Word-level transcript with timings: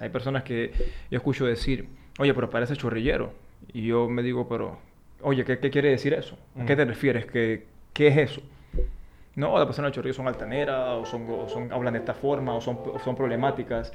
Hay 0.00 0.10
personas 0.10 0.42
que 0.42 0.72
yo 1.10 1.16
escucho 1.16 1.46
decir, 1.46 1.88
oye, 2.18 2.34
pero 2.34 2.50
parece 2.50 2.76
chorrillero. 2.76 3.32
Y 3.72 3.86
yo 3.86 4.08
me 4.08 4.22
digo, 4.22 4.48
pero, 4.48 4.78
oye, 5.22 5.44
¿qué, 5.44 5.58
qué 5.58 5.70
quiere 5.70 5.90
decir 5.90 6.12
eso? 6.12 6.36
¿A 6.60 6.66
qué 6.66 6.76
te 6.76 6.84
refieres? 6.84 7.26
¿Qué, 7.26 7.66
¿Qué 7.92 8.08
es 8.08 8.16
eso? 8.18 8.42
No, 9.34 9.56
las 9.58 9.66
personas 9.66 9.90
de 9.90 9.96
chorrillo 9.96 10.14
son 10.14 10.28
altaneras, 10.28 10.98
o 10.98 11.04
son, 11.04 11.26
o 11.28 11.48
son, 11.48 11.72
hablan 11.72 11.94
de 11.94 12.00
esta 12.00 12.14
forma, 12.14 12.54
o 12.54 12.60
son, 12.60 12.78
o 12.92 12.98
son 12.98 13.14
problemáticas. 13.14 13.92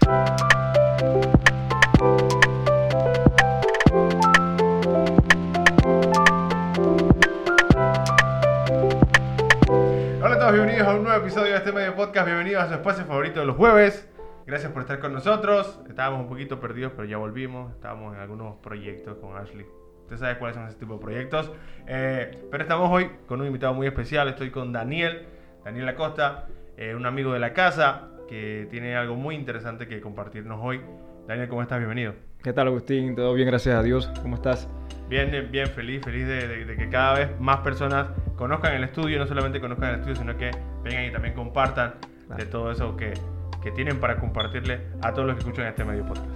Hola 10.23 10.35
a 10.35 10.39
todos, 10.39 10.53
bienvenidos 10.53 10.87
a 10.87 10.95
un 10.95 11.03
nuevo 11.03 11.21
episodio 11.21 11.51
de 11.51 11.57
este 11.57 11.71
medio 11.71 11.95
podcast. 11.95 12.25
Bienvenidos 12.25 12.63
a 12.63 12.67
su 12.67 12.73
espacio 12.75 13.05
favorito 13.05 13.39
de 13.39 13.45
los 13.45 13.55
jueves. 13.55 14.07
Gracias 14.45 14.71
por 14.71 14.81
estar 14.81 14.99
con 14.99 15.13
nosotros. 15.13 15.79
Estábamos 15.87 16.21
un 16.21 16.27
poquito 16.29 16.59
perdidos, 16.59 16.93
pero 16.95 17.07
ya 17.07 17.17
volvimos. 17.17 17.71
Estábamos 17.73 18.15
en 18.15 18.21
algunos 18.21 18.55
proyectos 18.57 19.17
con 19.17 19.37
Ashley. 19.37 19.65
Usted 20.03 20.17
sabe 20.17 20.37
cuáles 20.39 20.57
son 20.57 20.67
ese 20.67 20.77
tipo 20.77 20.95
de 20.95 20.99
proyectos. 20.99 21.51
Eh, 21.87 22.45
pero 22.49 22.63
estamos 22.63 22.89
hoy 22.91 23.09
con 23.27 23.39
un 23.39 23.47
invitado 23.47 23.73
muy 23.73 23.87
especial. 23.87 24.27
Estoy 24.27 24.49
con 24.49 24.73
Daniel, 24.73 25.25
Daniel 25.63 25.87
Acosta, 25.89 26.47
eh, 26.77 26.95
un 26.95 27.05
amigo 27.05 27.33
de 27.33 27.39
la 27.39 27.53
casa 27.53 28.09
que 28.27 28.67
tiene 28.69 28.95
algo 28.95 29.15
muy 29.15 29.35
interesante 29.35 29.87
que 29.87 30.01
compartirnos 30.01 30.59
hoy. 30.61 30.81
Daniel, 31.27 31.47
¿cómo 31.47 31.61
estás? 31.61 31.77
Bienvenido. 31.77 32.13
¿Qué 32.43 32.51
tal, 32.51 32.67
Agustín? 32.67 33.15
¿Todo 33.15 33.33
bien? 33.35 33.47
Gracias 33.47 33.75
a 33.75 33.83
Dios. 33.83 34.07
¿Cómo 34.21 34.35
estás? 34.35 34.67
Bien, 35.07 35.29
bien, 35.51 35.67
feliz, 35.67 36.01
feliz 36.03 36.25
de, 36.27 36.47
de- 36.47 36.65
de 36.65 36.75
que 36.75 36.89
cada 36.89 37.13
vez 37.19 37.39
más 37.39 37.57
personas 37.59 38.07
conozcan 38.37 38.73
el 38.73 38.83
estudio, 38.83 39.19
no 39.19 39.27
solamente 39.27 39.59
conozcan 39.61 39.89
el 39.89 39.95
estudio, 39.97 40.15
sino 40.15 40.35
que 40.37 40.51
vengan 40.83 41.05
y 41.05 41.11
también 41.11 41.35
compartan 41.35 41.95
de 42.01 42.35
Claro. 42.35 42.49
todo 42.49 42.71
eso 42.71 42.95
que, 42.97 43.13
que 43.61 43.71
tienen 43.71 43.99
para 43.99 44.17
compartirle 44.17 44.81
a 45.01 45.13
todos 45.13 45.27
los 45.27 45.35
que 45.35 45.41
escuchan 45.41 45.67
este 45.67 45.83
medio 45.83 46.05
podcast. 46.05 46.27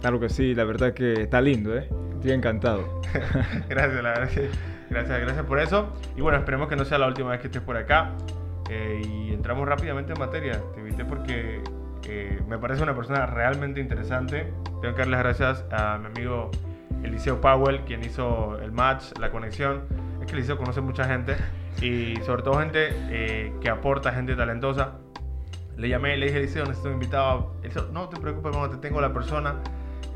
Claro 0.00 0.20
que 0.20 0.28
sí, 0.28 0.54
la 0.54 0.64
verdad 0.64 0.92
que 0.92 1.22
está 1.22 1.40
lindo, 1.40 1.76
¿eh? 1.76 1.88
Estoy 2.14 2.32
encantado. 2.32 3.00
gracias, 3.68 4.02
la 4.02 4.10
verdad 4.10 4.28
que 4.28 4.48
gracias, 4.90 5.20
gracias 5.20 5.46
por 5.46 5.58
eso. 5.60 5.92
Y 6.16 6.20
bueno, 6.20 6.38
esperemos 6.38 6.68
que 6.68 6.76
no 6.76 6.84
sea 6.84 6.98
la 6.98 7.06
última 7.06 7.30
vez 7.30 7.40
que 7.40 7.46
estés 7.46 7.62
por 7.62 7.76
acá. 7.76 8.12
Eh, 8.70 9.02
y 9.06 9.32
entramos 9.32 9.68
rápidamente 9.68 10.12
en 10.12 10.18
materia. 10.18 10.60
Te 10.74 10.80
invité 10.80 11.04
porque 11.04 11.62
eh, 12.06 12.40
me 12.48 12.58
parece 12.58 12.82
una 12.82 12.94
persona 12.94 13.26
realmente 13.26 13.80
interesante. 13.80 14.52
Tengo 14.80 14.94
que 14.94 15.00
darles 15.02 15.20
gracias 15.20 15.64
a 15.70 15.98
mi 15.98 16.06
amigo 16.06 16.50
Eliseo 17.02 17.40
Powell, 17.40 17.80
quien 17.80 18.02
hizo 18.04 18.58
el 18.60 18.72
match, 18.72 19.18
la 19.18 19.30
conexión. 19.30 19.84
Es 20.20 20.26
que 20.26 20.32
Eliseo 20.32 20.56
conoce 20.56 20.80
mucha 20.80 21.04
gente 21.04 21.36
y 21.80 22.16
sobre 22.24 22.42
todo 22.42 22.58
gente 22.58 22.88
eh, 23.10 23.52
que 23.60 23.68
aporta, 23.68 24.12
gente 24.12 24.34
talentosa. 24.34 24.98
Le 25.76 25.88
llamé 25.88 26.16
le 26.16 26.26
dije, 26.26 26.38
Eliseo, 26.38 26.64
necesito 26.64 26.88
un 26.88 26.94
invitado. 26.94 27.54
Eliseo, 27.62 27.88
no 27.92 28.08
te 28.08 28.20
preocupes, 28.20 28.52
cuando 28.54 28.70
te 28.70 28.80
tengo 28.86 29.00
la 29.00 29.12
persona. 29.12 29.56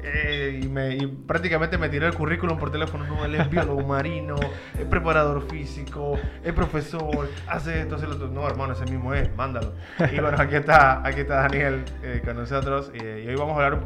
Eh, 0.01 0.61
y, 0.63 0.69
me, 0.69 0.95
y 0.95 1.07
prácticamente 1.07 1.77
me 1.77 1.89
tiró 1.89 2.07
el 2.07 2.15
currículum 2.15 2.57
por 2.57 2.71
teléfono. 2.71 3.05
No, 3.07 3.25
él 3.25 3.35
es 3.35 3.51
biólogo 3.51 3.83
marino, 3.83 4.37
es 4.79 4.85
preparador 4.85 5.43
físico, 5.49 6.17
es 6.45 6.53
profesor, 6.53 7.29
hace 7.49 7.81
esto, 7.81 7.97
hace 7.97 8.07
lo 8.07 8.15
otro. 8.15 8.29
No, 8.29 8.47
hermano, 8.49 8.75
ese 8.75 8.85
mismo 8.85 9.13
es, 9.13 9.35
mándalo. 9.35 9.73
Y 10.13 10.21
bueno, 10.21 10.37
aquí 10.39 10.55
está, 10.55 11.05
aquí 11.07 11.21
está 11.21 11.43
Daniel 11.43 11.85
eh, 12.03 12.23
con 12.25 12.37
nosotros. 12.37 12.93
eh, 12.95 13.25
y 13.27 13.29
hoy 13.29 13.35
vamos 13.35 13.59
a 13.59 13.65
hablar 13.67 13.81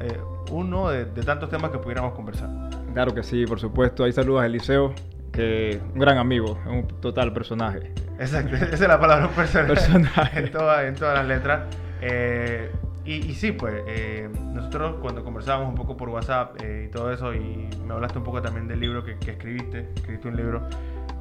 eh, 0.00 0.16
uno 0.52 0.90
de, 0.90 1.06
de 1.06 1.22
tantos 1.22 1.50
temas 1.50 1.72
que 1.72 1.78
pudiéramos 1.78 2.14
conversar. 2.14 2.48
Claro 2.92 3.12
que 3.12 3.24
sí, 3.24 3.44
por 3.44 3.58
supuesto. 3.58 4.04
Ahí 4.04 4.12
saludos 4.12 4.42
a 4.42 4.46
Eliseo, 4.46 4.94
que 5.32 5.80
un 5.92 5.98
gran 5.98 6.18
amigo, 6.18 6.56
un 6.66 6.86
total 7.00 7.32
personaje. 7.32 7.92
Exacto, 8.18 8.56
esa 8.56 8.66
es 8.74 8.80
la 8.80 8.98
palabra, 9.00 9.26
un 9.28 9.32
personaje. 9.34 9.74
Personaje. 9.74 10.38
en, 10.40 10.50
toda- 10.50 10.86
en 10.86 10.94
todas 10.94 11.14
las 11.18 11.26
letras. 11.26 11.60
Eh, 12.00 12.70
y, 13.04 13.14
y 13.30 13.34
sí, 13.34 13.52
pues, 13.52 13.74
eh, 13.86 14.28
nosotros 14.52 14.96
cuando 15.00 15.24
conversábamos 15.24 15.68
un 15.70 15.74
poco 15.74 15.96
por 15.96 16.08
WhatsApp 16.10 16.56
eh, 16.62 16.86
y 16.88 16.90
todo 16.90 17.12
eso, 17.12 17.32
y 17.34 17.68
me 17.86 17.94
hablaste 17.94 18.18
un 18.18 18.24
poco 18.24 18.42
también 18.42 18.68
del 18.68 18.80
libro 18.80 19.02
que, 19.04 19.16
que 19.16 19.30
escribiste, 19.32 19.88
escribiste 19.94 20.28
un 20.28 20.36
libro 20.36 20.68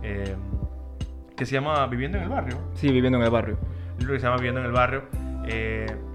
eh, 0.03 0.35
que 1.35 1.45
se 1.45 1.53
llama 1.53 1.85
Viviendo 1.87 2.17
en 2.17 2.25
el 2.25 2.29
Barrio, 2.29 2.57
Sí, 2.73 2.91
viviendo 2.91 3.17
en 3.19 3.23
el 3.25 3.29
barrio. 3.31 3.57
un 3.93 3.99
libro 3.99 4.13
que 4.15 4.19
se 4.19 4.25
llama 4.25 4.37
Viviendo 4.37 4.59
en 4.59 4.65
el 4.65 4.71
Barrio, 4.73 5.03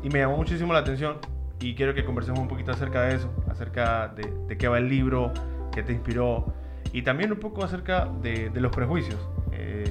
y 0.03 0.09
me 0.11 0.19
llamó 0.19 0.37
muchísimo 0.37 0.73
la 0.75 0.81
atención 0.81 1.17
y 1.61 1.75
quiero 1.75 1.95
que 1.95 2.05
conversemos 2.05 2.41
un 2.41 2.49
poquito 2.49 2.73
acerca 2.73 3.03
de 3.03 3.15
eso, 3.15 3.33
acerca 3.51 4.09
de, 4.09 4.31
de 4.49 4.59
qué 4.59 4.69
va 4.69 4.77
el 4.79 4.89
libro, 4.89 5.33
qué 5.73 5.83
te 5.83 5.93
inspiró, 5.93 6.53
y 6.93 7.01
también 7.03 7.33
un 7.33 7.39
poco 7.39 7.65
acerca 7.65 8.09
de, 8.21 8.51
de 8.51 8.61
los 8.61 8.73
prejuicios. 8.75 9.19
Eh, 9.53 9.85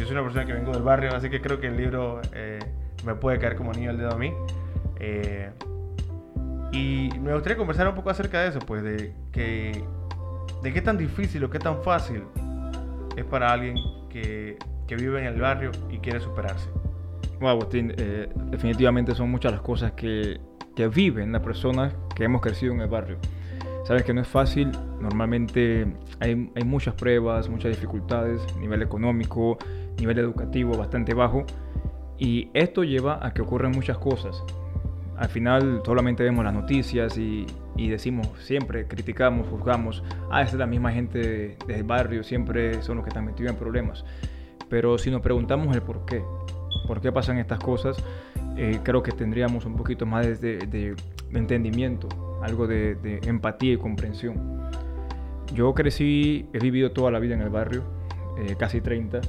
yo 0.00 0.06
soy 0.06 0.14
una 0.14 0.22
persona 0.22 0.46
que 0.46 0.54
vengo 0.54 0.72
del 0.72 0.82
barrio, 0.82 1.14
así 1.14 1.28
que 1.28 1.42
creo 1.42 1.60
que 1.60 1.66
el 1.66 1.76
libro 1.76 2.22
eh, 2.32 2.58
me 3.04 3.14
puede 3.14 3.38
caer 3.38 3.54
como 3.54 3.70
anillo 3.70 3.90
al 3.90 3.98
dedo 3.98 4.10
a 4.10 4.16
mí. 4.16 4.32
Eh, 4.98 5.50
y 6.72 7.10
me 7.20 7.34
gustaría 7.34 7.58
conversar 7.58 7.86
un 7.86 7.94
poco 7.94 8.08
acerca 8.08 8.40
de 8.40 8.48
eso, 8.48 8.60
pues 8.60 8.82
de 8.82 9.12
que 9.30 9.84
de 10.62 10.72
qué 10.72 10.80
tan 10.80 10.96
difícil 10.96 11.44
o 11.44 11.50
qué 11.50 11.58
tan 11.58 11.82
fácil 11.82 12.22
es 13.14 13.24
para 13.26 13.52
alguien 13.52 13.76
que, 14.08 14.56
que 14.86 14.96
vive 14.96 15.20
en 15.20 15.26
el 15.26 15.38
barrio 15.38 15.70
y 15.90 15.98
quiere 15.98 16.20
superarse. 16.20 16.70
Bueno, 17.34 17.50
Agustín, 17.50 17.92
eh, 17.98 18.28
definitivamente 18.46 19.14
son 19.14 19.30
muchas 19.30 19.52
las 19.52 19.60
cosas 19.60 19.92
que, 19.92 20.40
que 20.74 20.88
viven 20.88 21.30
las 21.32 21.42
personas 21.42 21.94
que 22.14 22.24
hemos 22.24 22.40
crecido 22.40 22.72
en 22.72 22.80
el 22.80 22.88
barrio. 22.88 23.18
Sabes 23.84 24.04
que 24.04 24.14
no 24.14 24.22
es 24.22 24.28
fácil, 24.28 24.70
normalmente 25.00 25.86
hay, 26.20 26.50
hay 26.54 26.64
muchas 26.64 26.94
pruebas, 26.94 27.48
muchas 27.48 27.72
dificultades, 27.72 28.40
nivel 28.56 28.82
económico, 28.82 29.58
nivel 30.00 30.18
educativo 30.18 30.76
bastante 30.76 31.14
bajo, 31.14 31.44
y 32.18 32.50
esto 32.54 32.82
lleva 32.84 33.24
a 33.24 33.32
que 33.32 33.42
ocurran 33.42 33.72
muchas 33.72 33.98
cosas. 33.98 34.42
Al 35.16 35.28
final 35.28 35.82
solamente 35.84 36.22
vemos 36.22 36.44
las 36.44 36.54
noticias 36.54 37.16
y, 37.18 37.46
y 37.76 37.88
decimos, 37.88 38.28
siempre 38.40 38.86
criticamos, 38.86 39.46
juzgamos, 39.48 40.02
ah, 40.30 40.42
esa 40.42 40.52
es 40.52 40.58
la 40.58 40.66
misma 40.66 40.92
gente 40.92 41.18
de- 41.18 41.56
del 41.66 41.84
barrio, 41.84 42.22
siempre 42.24 42.82
son 42.82 42.96
los 42.96 43.04
que 43.04 43.10
están 43.10 43.26
metidos 43.26 43.52
en 43.52 43.58
problemas. 43.58 44.04
Pero 44.68 44.96
si 44.98 45.10
nos 45.10 45.20
preguntamos 45.20 45.74
el 45.74 45.82
por 45.82 46.04
qué, 46.06 46.22
por 46.86 47.00
qué 47.00 47.12
pasan 47.12 47.38
estas 47.38 47.58
cosas, 47.58 48.02
eh, 48.56 48.80
creo 48.82 49.02
que 49.02 49.12
tendríamos 49.12 49.64
un 49.66 49.76
poquito 49.76 50.06
más 50.06 50.40
de, 50.40 50.58
de- 50.58 50.96
entendimiento, 51.32 52.08
algo 52.42 52.66
de, 52.66 52.94
de 52.96 53.20
empatía 53.24 53.74
y 53.74 53.76
comprensión. 53.76 54.60
Yo 55.54 55.74
crecí, 55.74 56.46
he 56.52 56.58
vivido 56.58 56.92
toda 56.92 57.10
la 57.10 57.18
vida 57.18 57.34
en 57.34 57.42
el 57.42 57.50
barrio, 57.50 57.82
eh, 58.38 58.54
casi 58.58 58.80
30, 58.80 59.20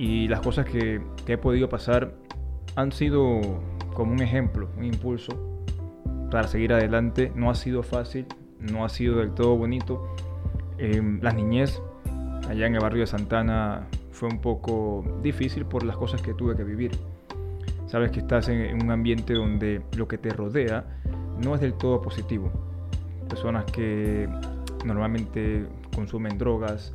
y 0.00 0.28
las 0.28 0.40
cosas 0.40 0.64
que, 0.64 1.02
que 1.26 1.34
he 1.34 1.38
podido 1.38 1.68
pasar 1.68 2.14
han 2.74 2.90
sido 2.90 3.38
como 3.92 4.12
un 4.12 4.22
ejemplo, 4.22 4.70
un 4.78 4.86
impulso 4.86 5.60
para 6.30 6.48
seguir 6.48 6.72
adelante. 6.72 7.30
No 7.34 7.50
ha 7.50 7.54
sido 7.54 7.82
fácil, 7.82 8.24
no 8.58 8.86
ha 8.86 8.88
sido 8.88 9.18
del 9.18 9.32
todo 9.32 9.58
bonito. 9.58 10.14
Eh, 10.78 11.02
la 11.20 11.32
niñez 11.32 11.82
allá 12.48 12.66
en 12.66 12.76
el 12.76 12.80
barrio 12.80 13.00
de 13.00 13.08
Santana 13.08 13.88
fue 14.10 14.30
un 14.30 14.40
poco 14.40 15.04
difícil 15.22 15.66
por 15.66 15.82
las 15.82 15.98
cosas 15.98 16.22
que 16.22 16.32
tuve 16.32 16.56
que 16.56 16.64
vivir. 16.64 16.92
Sabes 17.86 18.10
que 18.10 18.20
estás 18.20 18.48
en 18.48 18.82
un 18.82 18.90
ambiente 18.90 19.34
donde 19.34 19.82
lo 19.98 20.08
que 20.08 20.16
te 20.16 20.30
rodea 20.30 20.98
no 21.44 21.54
es 21.54 21.60
del 21.60 21.74
todo 21.74 22.00
positivo. 22.00 22.50
Personas 23.28 23.66
que 23.66 24.30
normalmente 24.82 25.66
consumen 25.94 26.38
drogas, 26.38 26.94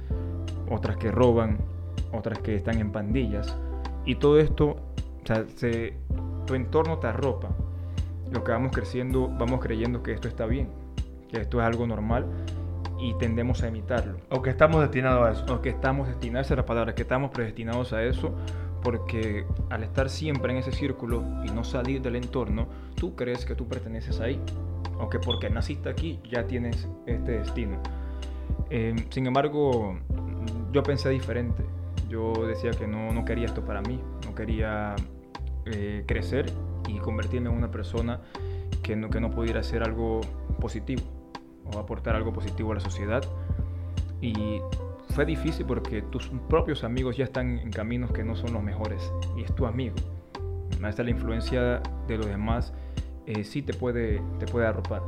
otras 0.72 0.98
que 0.98 1.12
roban, 1.12 1.60
otras 2.12 2.40
que 2.40 2.56
están 2.56 2.80
en 2.80 2.92
pandillas. 2.92 3.56
Y 4.06 4.16
todo 4.16 4.40
esto, 4.40 4.66
o 4.68 5.26
sea, 5.26 5.46
se- 5.56 5.94
tu 6.46 6.54
entorno 6.54 7.00
te 7.00 7.08
arropa. 7.08 7.50
Lo 8.32 8.44
que 8.44 8.52
vamos 8.52 8.72
creciendo, 8.72 9.28
vamos 9.38 9.60
creyendo 9.62 10.04
que 10.04 10.14
esto 10.14 10.28
está 10.28 10.46
bien, 10.46 10.70
que 11.32 11.42
esto 11.42 11.60
es 11.60 11.66
algo 11.68 11.88
normal 11.88 12.26
y 13.00 13.14
tendemos 13.16 13.62
a 13.64 13.68
imitarlo. 13.68 14.18
O 14.30 14.42
que 14.42 14.50
estamos 14.50 14.82
destinados 14.82 15.28
a 15.28 15.32
eso. 15.32 15.56
O 15.56 15.62
que 15.62 15.70
estamos 15.70 16.08
destinados, 16.08 16.50
es 16.52 16.58
la 16.58 16.66
palabra, 16.66 16.96
que 16.96 17.02
estamos 17.04 17.32
predestinados 17.32 17.94
a 17.94 18.04
eso, 18.04 18.34
porque 18.82 19.46
al 19.70 19.84
estar 19.84 20.10
siempre 20.10 20.52
en 20.54 20.60
ese 20.60 20.72
círculo 20.72 21.24
y 21.44 21.50
no 21.50 21.64
salir 21.64 22.02
del 22.02 22.16
entorno, 22.16 22.68
tú 22.96 23.16
crees 23.16 23.46
que 23.46 23.56
tú 23.56 23.68
perteneces 23.68 24.20
ahí, 24.20 24.40
o 25.00 25.10
que 25.10 25.20
porque 25.20 25.50
naciste 25.50 25.90
aquí 25.90 26.20
ya 26.30 26.46
tienes 26.46 26.88
este 27.06 27.40
destino. 27.40 27.78
Eh, 28.70 28.96
sin 29.10 29.28
embargo, 29.28 29.98
yo 30.72 30.84
pensé 30.84 31.10
diferente. 31.10 31.64
Yo 32.16 32.48
decía 32.48 32.72
que 32.72 32.88
no, 32.88 33.12
no 33.12 33.26
quería 33.26 33.46
esto 33.46 33.66
para 33.66 33.82
mí, 33.82 34.00
no 34.26 34.34
quería 34.34 34.96
eh, 35.66 36.06
crecer 36.08 36.46
y 36.88 36.98
convertirme 37.00 37.50
en 37.50 37.58
una 37.58 37.70
persona 37.70 38.22
que 38.84 38.96
no, 38.96 39.10
que 39.10 39.20
no 39.20 39.32
pudiera 39.32 39.60
hacer 39.60 39.84
algo 39.84 40.22
positivo 40.62 41.02
o 41.66 41.78
aportar 41.78 42.16
algo 42.16 42.32
positivo 42.32 42.72
a 42.72 42.76
la 42.76 42.80
sociedad. 42.80 43.22
Y 44.22 44.62
fue 45.10 45.26
difícil 45.26 45.66
porque 45.66 46.04
tus 46.04 46.30
propios 46.48 46.86
amigos 46.86 47.18
ya 47.18 47.26
están 47.26 47.60
en 47.60 47.70
caminos 47.70 48.14
que 48.14 48.24
no 48.24 48.38
son 48.38 48.54
los 48.54 48.64
mejores 48.64 49.12
y 49.36 49.44
es 49.44 49.54
tu 49.54 49.66
amigo. 49.66 49.96
Esta 50.88 51.04
la 51.04 51.10
influencia 51.10 51.82
de 52.08 52.18
los 52.18 52.28
demás 52.28 52.74
eh, 53.26 53.44
sí 53.44 53.62
te 53.62 53.74
puede, 53.74 54.22
te 54.40 54.46
puede 54.46 54.68
arropar. 54.68 55.02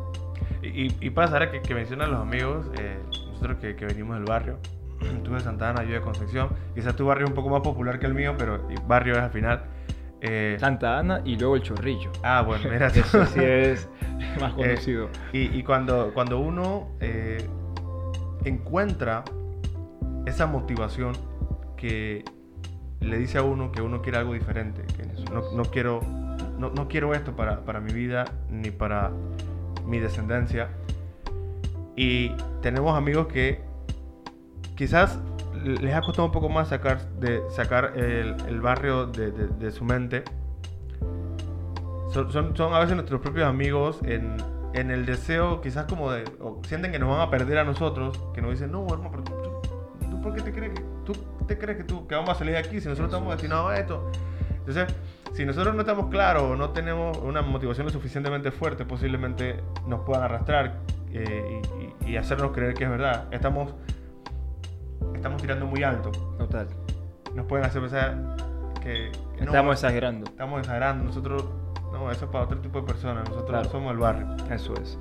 Y, 0.62 0.88
y, 0.88 0.98
y 1.00 1.10
pasa 1.12 1.36
ahora 1.36 1.52
que, 1.52 1.62
que 1.62 1.74
mencionan 1.74 2.12
los 2.12 2.20
amigos, 2.20 2.70
eh, 2.78 2.98
nosotros 3.30 3.60
que, 3.60 3.78
que 3.78 3.86
venimos 3.86 4.18
del 4.18 4.26
barrio, 4.26 4.58
tú 5.24 5.34
de 5.34 5.40
Santa 5.42 5.70
Ana, 5.70 5.84
yo 5.84 5.94
de 5.94 6.02
Concepción, 6.02 6.50
quizás 6.76 6.96
tu 6.96 7.06
barrio 7.06 7.26
es 7.26 7.30
un 7.32 7.36
poco 7.36 7.50
más 7.50 7.62
popular 7.62 8.00
que 8.00 8.06
el 8.06 8.14
mío, 8.14 8.36
pero 8.38 8.68
barrio 8.88 9.14
es 9.16 9.20
al 9.20 9.32
final. 9.32 9.64
eh, 10.22 10.58
Santa 10.60 10.98
Ana 11.00 11.22
y 11.26 11.38
luego 11.38 11.56
el 11.56 11.62
Chorrillo. 11.62 12.12
ah, 12.24 12.42
bueno, 12.42 12.70
mira, 12.70 12.88
Eso 12.96 13.26
sí 13.28 13.40
es. 13.42 13.90
más 14.42 14.54
conocido. 14.54 15.10
y, 15.32 15.62
cuando, 15.64 16.12
cuando 16.14 16.40
uno 16.40 16.88
encuentra 18.44 19.24
esa 20.26 20.48
motivación 20.48 21.14
que 21.76 22.26
le 23.00 23.18
dice 23.18 23.38
a 23.38 23.44
uno 23.44 23.72
que 23.72 23.82
uno 23.82 24.02
quiere 24.02 24.18
algo 24.18 24.34
diferente, 24.34 24.82
que 24.96 25.06
no, 25.32 25.64
quiero, 25.66 26.02
no, 26.58 26.88
quiero 26.88 27.14
esto 27.14 27.36
para, 27.36 27.64
para 27.64 27.80
mi 27.80 27.94
vida 27.94 28.26
ni 28.50 28.72
para 28.72 29.12
mi 29.86 30.00
descendencia. 30.00 30.70
Y 31.96 32.32
tenemos 32.62 32.98
amigos 32.98 33.28
que 33.28 33.62
quizás 34.78 35.20
les 35.66 35.94
ha 35.94 36.02
costado 36.02 36.28
un 36.28 36.32
poco 36.32 36.48
más 36.48 36.70
sacar, 36.70 37.10
de, 37.20 37.42
sacar 37.50 37.94
el, 37.98 38.62
barrio 38.62 39.08
de, 39.08 39.72
su 39.72 39.84
mente. 39.84 40.24
Son, 42.14 42.56
son, 42.56 42.74
a 42.74 42.80
veces 42.80 42.96
nuestros 42.96 43.20
propios 43.20 43.48
amigos 43.48 44.00
en, 44.04 44.38
en 44.74 44.92
el 44.92 45.06
deseo, 45.06 45.60
quizás 45.60 45.86
como 45.86 46.12
de, 46.12 46.24
o 46.40 46.62
sienten 46.66 46.92
que 46.92 47.00
nos 47.00 47.10
van 47.10 47.22
a 47.22 47.30
perder 47.30 47.58
a 47.58 47.64
nosotros, 47.64 48.18
que 48.34 48.42
nos 48.42 48.52
dicen, 48.52 48.72
no, 48.72 48.86
hermano, 48.88 49.12
pero 49.12 49.24
tú, 49.24 50.10
tú, 50.10 50.22
¿por 50.22 50.34
qué 50.34 50.42
te 50.42 50.54
crees 50.54 50.74
que, 50.74 50.86
tú 51.06 51.14
te 51.46 51.58
crees 51.58 51.78
que, 51.80 51.84
tú, 51.84 52.08
que 52.08 52.16
vamos 52.16 52.30
a 52.30 52.36
salir 52.36 52.54
de 52.54 52.60
aquí 52.60 52.80
si 52.80 52.88
nosotros 52.88 53.10
estamos 53.10 53.34
destinados 53.34 53.72
a 53.72 53.80
esto? 53.80 54.12
Entonces, 54.60 54.88
si 55.34 55.46
nosotros 55.46 55.76
no 55.76 55.82
estamos 55.82 56.08
claros 56.08 56.44
o 56.44 56.56
no 56.56 56.70
tenemos 56.70 57.18
una 57.18 57.42
motivación 57.42 57.86
lo 57.86 57.92
suficientemente 57.92 58.52
fuerte, 58.52 58.86
posiblemente 58.86 59.62
nos 59.86 60.02
puedan 60.02 60.24
arrastrar 60.24 60.80
eh, 61.12 61.62
y, 62.06 62.12
y, 62.12 62.18
hacernos 62.18 62.52
creer 62.52 62.74
que 62.74 62.84
es 62.84 62.90
verdad. 62.90 63.28
Estamos, 63.32 63.74
estamos 65.18 65.42
tirando 65.42 65.66
muy 65.66 65.84
alto. 65.84 66.12
Total. 66.38 66.68
Nos 67.36 67.46
pueden 67.46 67.66
hacer 67.66 67.82
pensar 67.82 68.38
que... 68.82 69.12
estamos 69.40 69.74
exagerando. 69.76 70.26
Estamos 70.26 70.60
exagerando. 70.60 71.04
Nosotros 71.04 71.46
no, 71.92 72.12
eso 72.12 72.26
es 72.26 72.32
para 72.32 72.46
otro 72.46 72.60
tipo 72.60 72.82
de 72.82 72.88
personas. 72.88 73.30
Nosotros 73.30 73.68
somos 73.68 73.92
el 73.92 73.98
barrio. 73.98 74.28
Eso 74.52 74.74
es. 74.82 74.98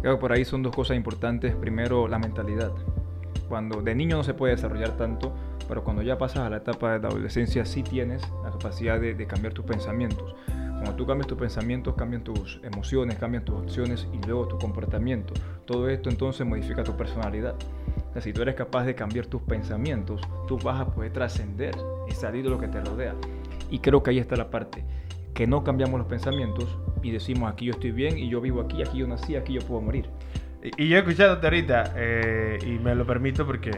Creo 0.00 0.16
que 0.16 0.20
por 0.20 0.32
ahí 0.32 0.44
son 0.44 0.62
dos 0.62 0.74
cosas 0.74 0.96
importantes. 0.96 1.54
Primero, 1.54 2.08
la 2.08 2.18
mentalidad. 2.18 2.72
Cuando 3.48 3.82
de 3.82 3.94
niño 3.94 4.16
no 4.16 4.24
se 4.24 4.34
puede 4.34 4.54
desarrollar 4.54 4.96
tanto, 4.96 5.32
pero 5.68 5.84
cuando 5.84 6.02
ya 6.02 6.18
pasas 6.18 6.38
a 6.38 6.50
la 6.50 6.58
etapa 6.58 6.92
de 6.92 7.00
la 7.00 7.08
adolescencia 7.08 7.64
sí 7.64 7.82
tienes 7.82 8.22
la 8.42 8.50
capacidad 8.50 9.00
de, 9.00 9.26
cambiar 9.26 9.52
tus 9.52 9.64
pensamientos. 9.64 10.34
Cuando 10.46 10.94
tú 10.96 11.06
cambias 11.06 11.28
tus 11.28 11.38
pensamientos, 11.38 11.94
cambian 11.94 12.24
tus 12.24 12.60
emociones, 12.62 13.18
cambian 13.18 13.44
tus 13.44 13.62
acciones 13.62 14.08
y 14.12 14.26
luego 14.26 14.48
tu 14.48 14.58
comportamiento. 14.58 15.32
Todo 15.66 15.88
esto 15.88 16.10
entonces 16.10 16.46
modifica 16.46 16.82
tu 16.82 16.96
personalidad. 16.96 17.54
Si 18.20 18.32
tú 18.32 18.42
eres 18.42 18.54
capaz 18.54 18.84
de 18.84 18.94
cambiar 18.94 19.26
tus 19.26 19.42
pensamientos, 19.42 20.20
tú 20.46 20.58
vas 20.58 20.80
a 20.80 20.86
poder 20.86 21.12
trascender 21.12 21.74
y 22.08 22.12
salir 22.12 22.44
de 22.44 22.50
lo 22.50 22.58
que 22.58 22.68
te 22.68 22.80
rodea. 22.80 23.14
Y 23.70 23.80
creo 23.80 24.02
que 24.02 24.10
ahí 24.10 24.18
está 24.18 24.36
la 24.36 24.50
parte 24.50 24.84
que 25.34 25.46
no 25.46 25.64
cambiamos 25.64 25.98
los 25.98 26.08
pensamientos 26.08 26.78
y 27.02 27.10
decimos 27.10 27.52
aquí 27.52 27.66
yo 27.66 27.72
estoy 27.72 27.90
bien 27.90 28.16
y 28.16 28.28
yo 28.28 28.40
vivo 28.40 28.62
aquí, 28.62 28.80
aquí 28.80 28.98
yo 28.98 29.06
nací, 29.06 29.36
aquí 29.36 29.52
yo 29.52 29.60
puedo 29.60 29.80
morir. 29.80 30.08
Y, 30.78 30.88
yo 30.88 30.96
he 30.96 31.00
escuchado 31.00 31.40
ahorita, 31.42 31.92
eh, 31.96 32.58
y 32.64 32.78
me 32.78 32.94
lo 32.94 33.04
permito 33.04 33.44
porque 33.44 33.72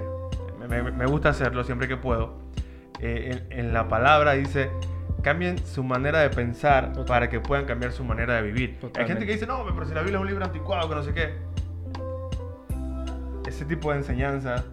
me, 0.69 1.06
gusta 1.06 1.31
hacerlo 1.31 1.65
siempre 1.65 1.88
que 1.88 1.97
puedo, 1.97 2.38
eh, 3.00 3.43
en, 3.50 3.73
la 3.73 3.88
palabra 3.88 4.35
dice, 4.35 4.71
cambien 5.23 5.59
su 5.59 5.83
manera 5.83 6.21
de 6.21 6.31
pensar 6.31 6.93
para 7.06 7.29
que 7.29 7.41
puedan 7.41 7.65
cambiar 7.65 7.91
su 7.91 8.05
manera 8.05 8.37
de 8.37 8.43
vivir. 8.43 8.79
Hay 8.97 9.06
gente 9.06 9.27
que 9.27 9.33
dice, 9.33 9.47
no, 9.47 9.65
pero 9.65 9.85
si 9.85 9.94
la 9.94 10.03
Biblia 10.03 10.19
es 10.19 10.23
un 10.23 10.29
libro 10.29 10.44
anticuado, 10.44 10.88
que 10.88 10.94
no 10.94 11.03
sé 11.03 11.12
qué. 11.12 11.56
Ese 13.47 13.65
tipo 13.65 13.93
de 13.93 13.99
enseñanza 13.99 14.65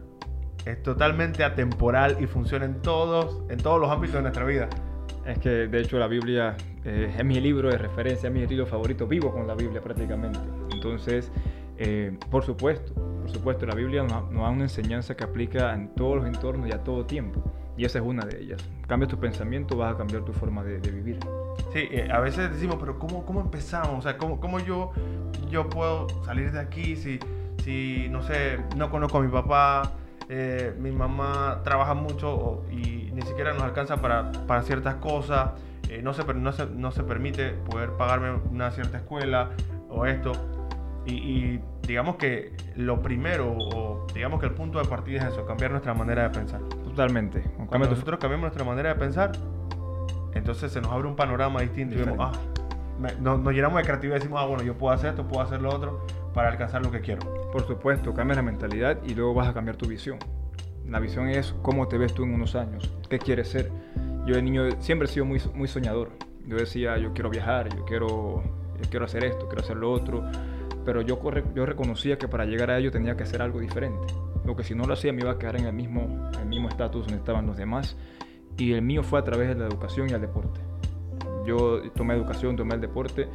es 0.65 0.81
totalmente 0.81 1.43
atemporal 1.43 2.17
y 2.21 2.27
funciona 2.27 2.65
en 2.65 2.81
todos, 2.81 3.43
en 3.49 3.59
todos 3.59 3.79
los 3.79 3.89
ámbitos 3.89 4.15
de 4.15 4.21
nuestra 4.21 4.45
vida. 4.45 4.69
Es 5.25 5.37
que 5.39 5.49
de 5.49 5.81
hecho 5.81 5.97
la 5.99 6.07
Biblia 6.07 6.55
eh, 6.83 7.13
es 7.17 7.25
mi 7.25 7.39
libro 7.39 7.69
de 7.69 7.77
referencia, 7.77 8.27
es 8.27 8.33
mi 8.33 8.45
libro 8.45 8.65
favorito, 8.65 9.07
vivo 9.07 9.31
con 9.31 9.47
la 9.47 9.55
Biblia 9.55 9.81
prácticamente. 9.81 10.39
Entonces, 10.71 11.31
eh, 11.77 12.17
por 12.29 12.43
supuesto, 12.43 12.93
por 12.93 13.29
supuesto, 13.29 13.65
la 13.65 13.75
Biblia 13.75 14.03
nos, 14.03 14.11
da 14.11 14.49
una 14.49 14.63
enseñanza 14.63 15.15
que 15.15 15.23
aplica 15.23 15.73
en 15.73 15.93
todos 15.95 16.17
los 16.17 16.25
entornos 16.25 16.67
y 16.67 16.73
a 16.73 16.83
todo 16.83 17.05
tiempo. 17.05 17.41
Y 17.77 17.85
esa 17.85 17.99
es 17.99 18.05
una 18.05 18.25
de 18.25 18.41
ellas. 18.41 18.61
Cambia 18.87 19.07
tu 19.07 19.17
pensamiento, 19.17 19.77
vas 19.77 19.93
a 19.93 19.97
cambiar 19.97 20.23
tu 20.23 20.33
forma 20.33 20.63
de, 20.63 20.77
vivir. 20.79 21.19
Sí, 21.71 21.87
eh, 21.89 22.09
a 22.11 22.19
veces 22.19 22.51
decimos, 22.51 22.77
pero 22.79 22.99
¿cómo, 22.99 23.25
cómo 23.25 23.41
empezamos? 23.41 23.97
O 23.97 24.01
sea, 24.01 24.17
¿cómo, 24.17 24.39
cómo 24.39 24.59
yo, 24.59 24.91
yo 25.49 25.69
puedo 25.69 26.07
salir 26.25 26.51
de 26.51 26.59
aquí 26.59 26.95
si, 26.95 27.19
si, 27.63 28.07
no 28.09 28.21
sé, 28.21 28.59
no 28.75 28.89
conozco 28.89 29.19
a 29.19 29.21
mi 29.21 29.31
papá? 29.31 29.93
Eh, 30.29 30.73
mi 30.79 30.91
mamá 30.91 31.61
trabaja 31.63 31.93
mucho 31.93 32.63
y 32.71 33.11
ni 33.13 33.21
siquiera 33.21 33.53
nos 33.53 33.63
alcanza 33.63 33.97
para, 33.97 34.31
para 34.47 34.61
ciertas 34.63 34.95
cosas, 34.95 35.51
eh, 35.89 36.01
no, 36.01 36.13
se, 36.13 36.23
no, 36.33 36.51
se, 36.51 36.65
no, 36.67 36.91
se, 36.91 37.03
permite 37.03 37.49
poder 37.51 37.91
pagarme 37.91 38.31
una 38.49 38.71
cierta 38.71 38.97
escuela 38.97 39.51
o 39.89 40.05
esto. 40.05 40.31
Y, 41.05 41.59
digamos 41.85 42.15
que 42.15 42.55
lo 42.77 43.01
primero, 43.01 43.53
o 43.57 44.07
digamos 44.13 44.39
que 44.39 44.45
el 44.45 44.53
punto 44.53 44.79
de 44.79 44.85
partida 44.85 45.19
es 45.19 45.33
eso, 45.33 45.45
cambiar 45.45 45.71
nuestra 45.71 45.93
manera 45.93 46.23
de 46.23 46.29
pensar. 46.29 46.61
Totalmente. 46.85 47.43
Cuando 47.67 47.89
nosotros 47.89 48.19
cambiamos 48.19 48.43
nuestra 48.43 48.63
manera 48.63 48.93
de 48.93 48.95
pensar, 48.95 49.33
entonces 50.33 50.71
se 50.71 50.79
nos 50.79 50.91
abre 50.91 51.07
un 51.07 51.15
panorama 51.17 51.59
distinto. 51.61 51.95
Y 51.95 52.05
ah, 52.17 52.31
nos, 53.19 53.39
nos, 53.39 53.53
llenamos 53.53 53.77
de 53.79 53.83
creatividad 53.83 54.15
y 54.15 54.19
decimos, 54.19 54.41
ah, 54.41 54.45
bueno, 54.45 54.63
yo 54.63 54.77
puedo 54.77 54.93
hacer 54.93 55.09
esto, 55.09 55.27
puedo 55.27 55.41
hacer 55.41 55.61
lo 55.61 55.69
otro 55.69 56.05
para 56.33 56.49
alcanzar 56.49 56.81
lo 56.81 56.89
que 56.89 57.01
quiero. 57.01 57.42
Por 57.53 57.67
supuesto, 57.67 58.15
cambias 58.15 58.37
la 58.37 58.41
mentalidad 58.41 58.97
y 59.05 59.13
luego 59.13 59.35
vas 59.35 59.47
a 59.47 59.53
cambiar 59.53 59.77
tu 59.77 59.85
visión. 59.85 60.17
La 60.89 60.99
visión 60.99 61.29
es 61.29 61.53
cómo 61.61 61.87
te 61.87 61.99
ves 61.99 62.11
tú 62.11 62.23
en 62.23 62.33
unos 62.33 62.55
años, 62.55 62.91
qué 63.07 63.19
quieres 63.19 63.49
ser. 63.49 63.69
Yo 64.25 64.33
de 64.33 64.41
niño 64.41 64.63
siempre 64.79 65.07
he 65.07 65.11
sido 65.11 65.23
muy, 65.25 65.39
muy 65.53 65.67
soñador. 65.67 66.09
Yo 66.47 66.57
decía, 66.57 66.97
yo 66.97 67.13
quiero 67.13 67.29
viajar, 67.29 67.69
yo 67.75 67.85
quiero, 67.85 68.41
quiero 68.89 69.05
hacer 69.05 69.25
esto, 69.25 69.47
quiero 69.49 69.61
hacer 69.61 69.77
lo 69.77 69.91
otro. 69.91 70.23
Pero 70.83 71.03
yo, 71.03 71.21
yo 71.53 71.67
reconocía 71.67 72.17
que 72.17 72.27
para 72.27 72.45
llegar 72.45 72.71
a 72.71 72.79
ello 72.79 72.89
tenía 72.89 73.15
que 73.15 73.21
hacer 73.21 73.39
algo 73.43 73.59
diferente. 73.59 74.11
Lo 74.43 74.55
que 74.55 74.63
si 74.63 74.73
no 74.73 74.85
lo 74.85 74.93
hacía 74.93 75.13
me 75.13 75.21
iba 75.21 75.29
a 75.29 75.37
quedar 75.37 75.57
en 75.57 75.67
el 75.67 75.73
mismo 75.73 76.31
el 76.41 76.47
mismo 76.47 76.69
estatus 76.69 77.05
donde 77.05 77.19
estaban 77.19 77.45
los 77.45 77.55
demás. 77.55 77.95
Y 78.57 78.73
el 78.73 78.81
mío 78.81 79.03
fue 79.03 79.19
a 79.19 79.23
través 79.23 79.49
de 79.49 79.53
la 79.53 79.67
educación 79.67 80.09
y 80.09 80.13
el 80.13 80.21
deporte. 80.21 80.59
Yo 81.45 81.83
tomé 81.91 82.15
educación, 82.15 82.55
tomé 82.55 82.73
el 82.73 82.81
deporte 82.81 83.29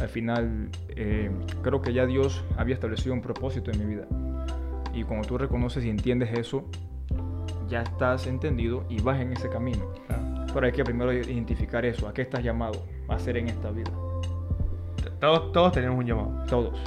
al 0.00 0.08
final 0.08 0.68
eh, 0.90 1.30
creo 1.62 1.82
que 1.82 1.92
ya 1.92 2.06
Dios 2.06 2.44
había 2.56 2.74
establecido 2.74 3.14
un 3.14 3.20
propósito 3.20 3.70
en 3.70 3.78
mi 3.78 3.94
vida. 3.94 4.06
Y 4.94 5.04
cuando 5.04 5.26
tú 5.26 5.38
reconoces 5.38 5.84
y 5.84 5.90
entiendes 5.90 6.36
eso, 6.38 6.64
ya 7.68 7.82
estás 7.82 8.26
entendido 8.26 8.84
y 8.88 9.00
vas 9.00 9.20
en 9.20 9.32
ese 9.32 9.48
camino. 9.48 9.92
Pero 10.52 10.66
hay 10.66 10.72
que 10.72 10.84
primero 10.84 11.12
identificar 11.12 11.84
eso, 11.84 12.08
a 12.08 12.14
qué 12.14 12.22
estás 12.22 12.42
llamado 12.42 12.84
a 13.08 13.16
hacer 13.16 13.36
en 13.36 13.48
esta 13.48 13.70
vida. 13.70 13.90
Todos, 15.20 15.52
todos 15.52 15.72
tenemos 15.72 15.98
un 15.98 16.06
llamado. 16.06 16.44
Todos, 16.46 16.80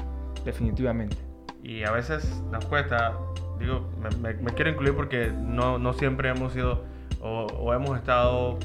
definitivamente. 0.43 1.17
Y 1.63 1.83
a 1.83 1.91
veces 1.91 2.41
nos 2.51 2.65
cuesta, 2.65 3.17
digo, 3.59 3.87
me, 4.21 4.35
quiero 4.53 4.71
incluir 4.71 4.95
porque 4.95 5.31
no, 5.31 5.77
no 5.77 5.93
siempre 5.93 6.29
hemos 6.29 6.53
sido 6.53 6.83
o, 7.21 7.45
o 7.45 7.73
hemos 7.73 7.97
estado 7.97 8.57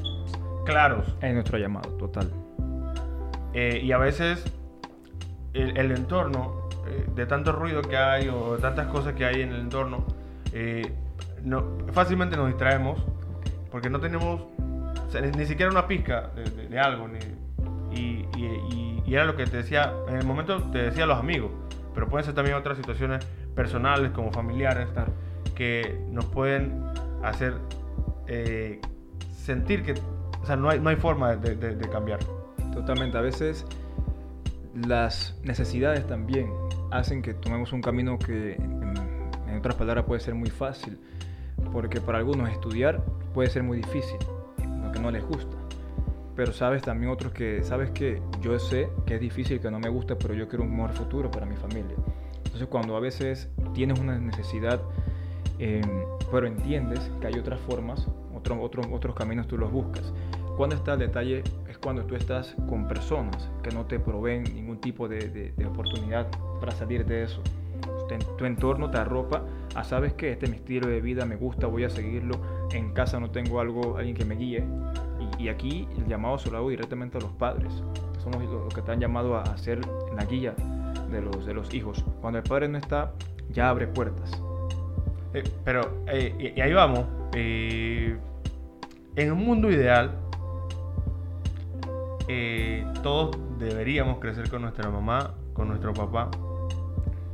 claros. 0.64 1.14
En 1.20 1.34
nuestro 1.34 1.58
llamado, 1.58 1.90
total. 1.98 2.30
Eh, 3.58 3.80
y 3.82 3.90
a 3.92 3.96
veces 3.96 4.44
el, 5.54 5.90
entorno, 5.90 6.68
eh, 6.86 7.06
de 7.14 7.24
tanto 7.24 7.52
ruido 7.52 7.80
que 7.80 7.96
hay 7.96 8.28
o 8.28 8.56
de 8.56 8.60
tantas 8.60 8.86
cosas 8.88 9.14
que 9.14 9.24
hay 9.24 9.40
en 9.40 9.48
el 9.48 9.62
entorno, 9.62 10.04
eh, 10.52 10.92
no, 11.42 11.78
fácilmente 11.92 12.36
nos 12.36 12.48
distraemos 12.48 13.02
porque 13.70 13.88
no 13.88 13.98
tenemos 13.98 14.42
ni 15.38 15.46
siquiera 15.46 15.72
una 15.72 15.88
pizca 15.88 16.32
de, 16.68 16.78
algo. 16.78 17.08
y, 17.90 18.26
era 19.06 19.24
lo 19.24 19.36
que 19.36 19.46
te 19.46 19.58
decía, 19.58 19.94
en 20.08 20.16
el 20.16 20.26
momento 20.26 20.62
te 20.64 20.78
decía 20.78 21.06
los 21.06 21.18
amigos, 21.18 21.50
pero 21.94 22.08
pueden 22.08 22.26
ser 22.26 22.34
también 22.34 22.56
otras 22.56 22.76
situaciones 22.76 23.24
personales 23.54 24.10
como 24.10 24.30
familiares 24.32 24.88
que 25.54 25.98
nos 26.10 26.26
pueden 26.26 26.84
hacer 27.22 27.54
sentir 29.30 29.82
que 29.82 29.94
o 30.42 30.44
sea, 30.44 30.56
no, 30.56 30.68
hay, 30.68 30.78
no 30.78 30.90
hay 30.90 30.96
forma 30.96 31.36
de 31.36 31.88
cambiar. 31.90 32.18
Totalmente. 32.76 33.16
A 33.16 33.22
veces 33.22 33.64
las 34.86 35.34
necesidades 35.42 36.06
también 36.06 36.50
hacen 36.90 37.22
que 37.22 37.32
tomemos 37.32 37.72
un 37.72 37.80
camino 37.80 38.18
que, 38.18 38.52
en, 38.52 39.58
otras 39.58 39.76
palabras, 39.76 40.04
puede 40.04 40.20
ser 40.20 40.34
muy 40.34 40.50
fácil. 40.50 40.98
Porque 41.72 42.02
para 42.02 42.18
algunos 42.18 42.50
estudiar 42.50 43.02
puede 43.32 43.48
ser 43.48 43.62
muy 43.62 43.78
difícil, 43.78 44.18
lo 44.84 44.92
que 44.92 45.00
no 45.00 45.10
les 45.10 45.24
gusta. 45.24 45.56
Pero 46.36 46.52
sabes 46.52 46.82
también 46.82 47.10
otros 47.10 47.32
que, 47.32 47.62
sabes 47.62 47.90
que 47.92 48.20
yo 48.42 48.58
sé 48.58 48.90
que 49.06 49.14
es 49.14 49.20
difícil, 49.20 49.58
que 49.58 49.70
no 49.70 49.80
me 49.80 49.88
gusta, 49.88 50.18
pero 50.18 50.34
yo 50.34 50.46
quiero 50.46 50.64
un 50.64 50.76
mejor 50.76 50.92
futuro 50.92 51.30
para 51.30 51.46
mi 51.46 51.56
familia. 51.56 51.96
Entonces 52.44 52.68
cuando 52.68 52.94
a 52.94 53.00
veces 53.00 53.48
tienes 53.72 53.98
una 53.98 54.18
necesidad, 54.18 54.82
em, 55.58 55.80
pero 56.30 56.46
entiendes 56.46 57.10
que 57.22 57.26
hay 57.28 57.38
otras 57.38 57.58
formas, 57.60 58.06
otros 58.34 58.58
otros 58.60 58.86
otros 58.92 59.14
caminos 59.14 59.48
tú 59.48 59.56
los 59.56 59.72
buscas. 59.72 60.12
Cuando 60.56 60.74
está 60.74 60.94
el 60.94 61.00
detalle 61.00 61.44
es 61.68 61.76
cuando 61.76 62.04
tú 62.04 62.14
estás 62.14 62.56
con 62.68 62.88
personas 62.88 63.50
que 63.62 63.70
no 63.70 63.84
te 63.84 64.00
proveen 64.00 64.44
ningún 64.44 64.80
tipo 64.80 65.06
de, 65.06 65.52
oportunidad 65.68 66.26
para 66.60 66.72
salir 66.72 67.04
de 67.04 67.24
eso. 67.24 67.42
Tu 68.38 68.44
entorno 68.44 68.90
te 68.90 68.98
arropa 68.98 69.42
a 69.74 69.84
sabes 69.84 70.14
que 70.14 70.32
este 70.32 70.46
es 70.46 70.50
mi 70.50 70.56
estilo 70.56 70.88
de 70.88 71.00
vida, 71.00 71.26
me 71.26 71.36
gusta, 71.36 71.66
voy 71.66 71.84
a 71.84 71.90
seguirlo. 71.90 72.40
En 72.72 72.92
casa 72.92 73.20
no 73.20 73.30
tengo 73.30 73.60
algo, 73.60 73.98
alguien 73.98 74.16
que 74.16 74.24
me 74.24 74.36
guíe. 74.36 74.64
Y, 75.38 75.48
aquí 75.48 75.86
el 75.98 76.06
llamado 76.06 76.38
se 76.38 76.50
lo 76.50 76.56
hago 76.56 76.70
directamente 76.70 77.18
a 77.18 77.20
los 77.20 77.32
padres, 77.32 77.72
son 78.22 78.32
los, 78.32 78.72
que 78.72 78.80
están 78.80 79.00
llamados 79.00 79.46
a 79.46 79.52
hacer 79.52 79.80
la 80.16 80.24
guía 80.24 80.54
de 81.10 81.20
los, 81.20 81.44
de 81.44 81.52
los 81.52 81.74
hijos. 81.74 82.02
Cuando 82.22 82.38
el 82.38 82.44
padre 82.44 82.68
no 82.68 82.78
está, 82.78 83.12
ya 83.50 83.68
abre 83.68 83.86
puertas. 83.86 84.30
Eh, 85.34 85.44
pero, 85.64 86.02
eh, 86.06 86.52
y, 86.56 86.60
ahí 86.60 86.72
vamos. 86.72 87.04
Eh, 87.34 88.16
en 89.16 89.32
un 89.32 89.44
mundo 89.44 89.70
ideal, 89.70 90.25
todos 93.02 93.36
deberíamos 93.58 94.18
crecer 94.18 94.50
con 94.50 94.62
nuestra 94.62 94.90
mamá, 94.90 95.34
con 95.52 95.68
nuestro 95.68 95.92
papá, 95.92 96.30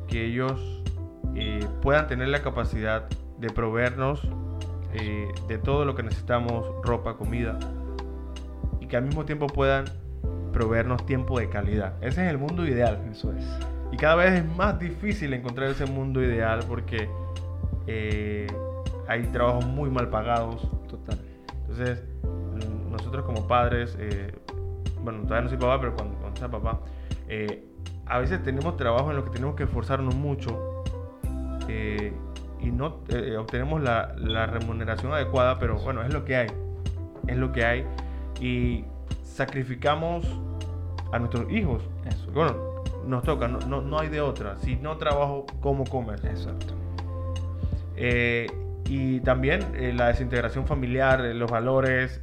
que 0.09 0.27
ellos 0.27 0.83
puedan 1.81 2.07
tener 2.09 2.29
la 2.29 2.43
capacidad 2.43 3.09
de 3.39 3.49
proveernos 3.49 4.29
de 4.93 5.59
todo 5.59 5.85
lo 5.85 5.95
que 5.95 6.03
necesitamos, 6.03 6.67
ropa, 6.83 7.17
comida, 7.17 7.59
y 8.81 8.87
que 8.87 8.97
al 8.97 9.05
mismo 9.05 9.25
tiempo 9.25 9.47
puedan 9.47 9.87
proveernos 10.53 11.05
tiempo 11.07 11.39
de 11.39 11.49
calidad. 11.49 11.95
Ese 12.01 12.25
es 12.25 12.31
el 12.31 12.39
mundo 12.39 12.67
ideal. 12.67 12.99
Eso 13.11 13.33
es. 13.33 13.45
Y 13.91 13.97
cada 13.97 14.17
vez 14.17 14.33
es 14.33 14.57
más 14.57 14.79
difícil 14.79 15.33
encontrar 15.33 15.71
ese 15.71 15.87
mundo 15.87 16.23
ideal 16.23 16.61
porque 16.69 17.09
eh, 17.87 18.47
hay 19.09 19.23
trabajos 19.25 19.67
muy 19.67 19.91
mal 19.91 20.09
pagados. 20.09 20.69
Total. 20.89 21.19
Entonces, 21.63 22.03
nosotros 22.91 23.25
como 23.25 23.49
padres, 23.49 23.97
eh, 23.99 24.33
bueno, 25.03 25.23
todavía 25.23 25.43
no 25.43 25.49
soy 25.49 25.59
papá, 25.59 25.81
pero 25.81 25.95
cuando, 25.95 26.17
cuando 26.19 26.39
sea 26.39 26.51
papá, 26.51 26.81
eh, 27.29 27.65
a 28.07 28.19
veces 28.19 28.43
tenemos 28.43 28.77
trabajo 28.77 29.11
en 29.11 29.17
lo 29.17 29.25
que 29.25 29.31
tenemos 29.31 29.55
que 29.55 29.65
esforzarnos 29.65 30.15
mucho 30.15 30.83
y 32.61 32.71
no 32.71 33.01
obtenemos 33.39 33.83
la, 33.83 34.15
la, 34.19 34.47
remuneración 34.47 35.13
adecuada, 35.13 35.59
pero 35.59 35.79
bueno, 35.79 36.03
es 36.03 36.13
lo 36.13 36.25
que 36.25 36.37
hay. 36.37 36.47
Es 37.27 37.37
lo 37.37 37.51
que 37.51 37.65
hay. 37.65 37.85
Y 38.41 38.85
sacrificamos 39.25 40.27
a 41.13 41.19
nuestros 41.19 41.51
hijos. 41.51 41.83
Eso. 42.07 42.31
Bueno, 42.33 42.73
nos 43.07 43.23
toca, 43.23 43.49
no, 43.49 43.59
no, 43.61 43.81
no 43.81 43.99
hay 43.99 44.09
de 44.09 44.21
otra. 44.21 44.59
Si 44.59 44.77
no 44.77 44.97
trabajo, 44.97 45.47
¿cómo 45.61 45.85
comes? 45.85 46.23
Exacto. 46.25 46.75
Eh, 47.97 48.47
y 48.87 49.21
también 49.21 49.63
eh, 49.75 49.93
la 49.95 50.09
desintegración 50.09 50.67
familiar, 50.67 51.25
eh, 51.25 51.35
los 51.35 51.51
valores 51.51 52.21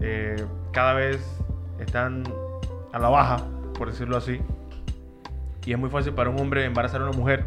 cada 0.71 0.93
vez 0.93 1.21
están 1.79 2.23
a 2.91 2.99
la 2.99 3.09
baja, 3.09 3.37
por 3.77 3.89
decirlo 3.89 4.17
así. 4.17 4.39
Y 5.65 5.73
es 5.73 5.79
muy 5.79 5.89
fácil 5.89 6.13
para 6.13 6.29
un 6.29 6.39
hombre 6.39 6.65
embarazar 6.65 7.01
a 7.01 7.05
una 7.05 7.17
mujer 7.17 7.45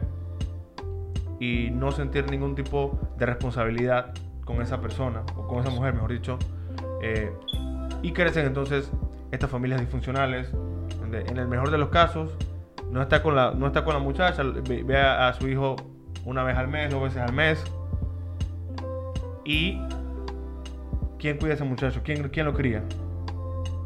y 1.41 1.71
no 1.73 1.91
sentir 1.91 2.31
ningún 2.31 2.55
tipo 2.55 3.01
de 3.19 3.27
responsabilidad 3.27 4.15
con 4.45 4.63
esa 4.63 4.81
persona, 4.81 5.23
o 5.37 5.47
con 5.47 5.61
esa 5.61 5.71
mujer, 5.71 5.95
mejor 5.95 6.13
dicho. 6.13 6.39
y 8.03 8.13
crecen 8.13 8.47
entonces 8.47 8.91
estas 9.33 9.51
familias 9.51 9.81
disfuncionales, 9.81 10.53
donde 11.01 11.21
en 11.23 11.37
el 11.39 11.49
mejor 11.49 11.71
de 11.71 11.79
los 11.79 11.89
casos 11.89 12.37
no 12.91 13.01
está 13.03 13.23
con 13.23 13.35
la, 13.35 13.53
no 13.53 13.67
está 13.67 13.85
con 13.85 13.95
la 13.95 14.01
muchacha, 14.01 14.43
ve, 14.43 14.97
a, 14.97 15.33
su 15.33 15.49
hijo 15.49 15.77
una 16.25 16.45
vez 16.45 16.57
al 16.57 16.69
mes, 16.69 16.91
dos 16.91 17.03
veces 17.03 17.23
al 17.23 17.33
mes. 17.33 17.65
¿Y 19.45 19.81
quién 21.19 21.39
cuida 21.39 21.53
a 21.53 21.55
ese 21.55 21.65
muchacho? 21.65 22.03
¿Quién, 22.05 22.29
quién 22.29 22.47
lo 22.47 22.55
cría? 22.55 22.85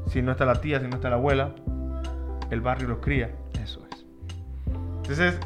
Si 0.06 0.22
no 0.22 0.32
está 0.32 0.44
la 0.44 0.60
tía, 0.60 0.80
si 0.80 0.86
no 0.86 0.96
está 0.96 1.10
la 1.10 1.16
abuela, 1.16 1.52
el 2.50 2.60
barrio 2.60 2.88
los 2.88 2.98
cría. 2.98 3.30
Eso 3.62 3.80
es. 3.90 4.06
Entonces, 4.98 5.38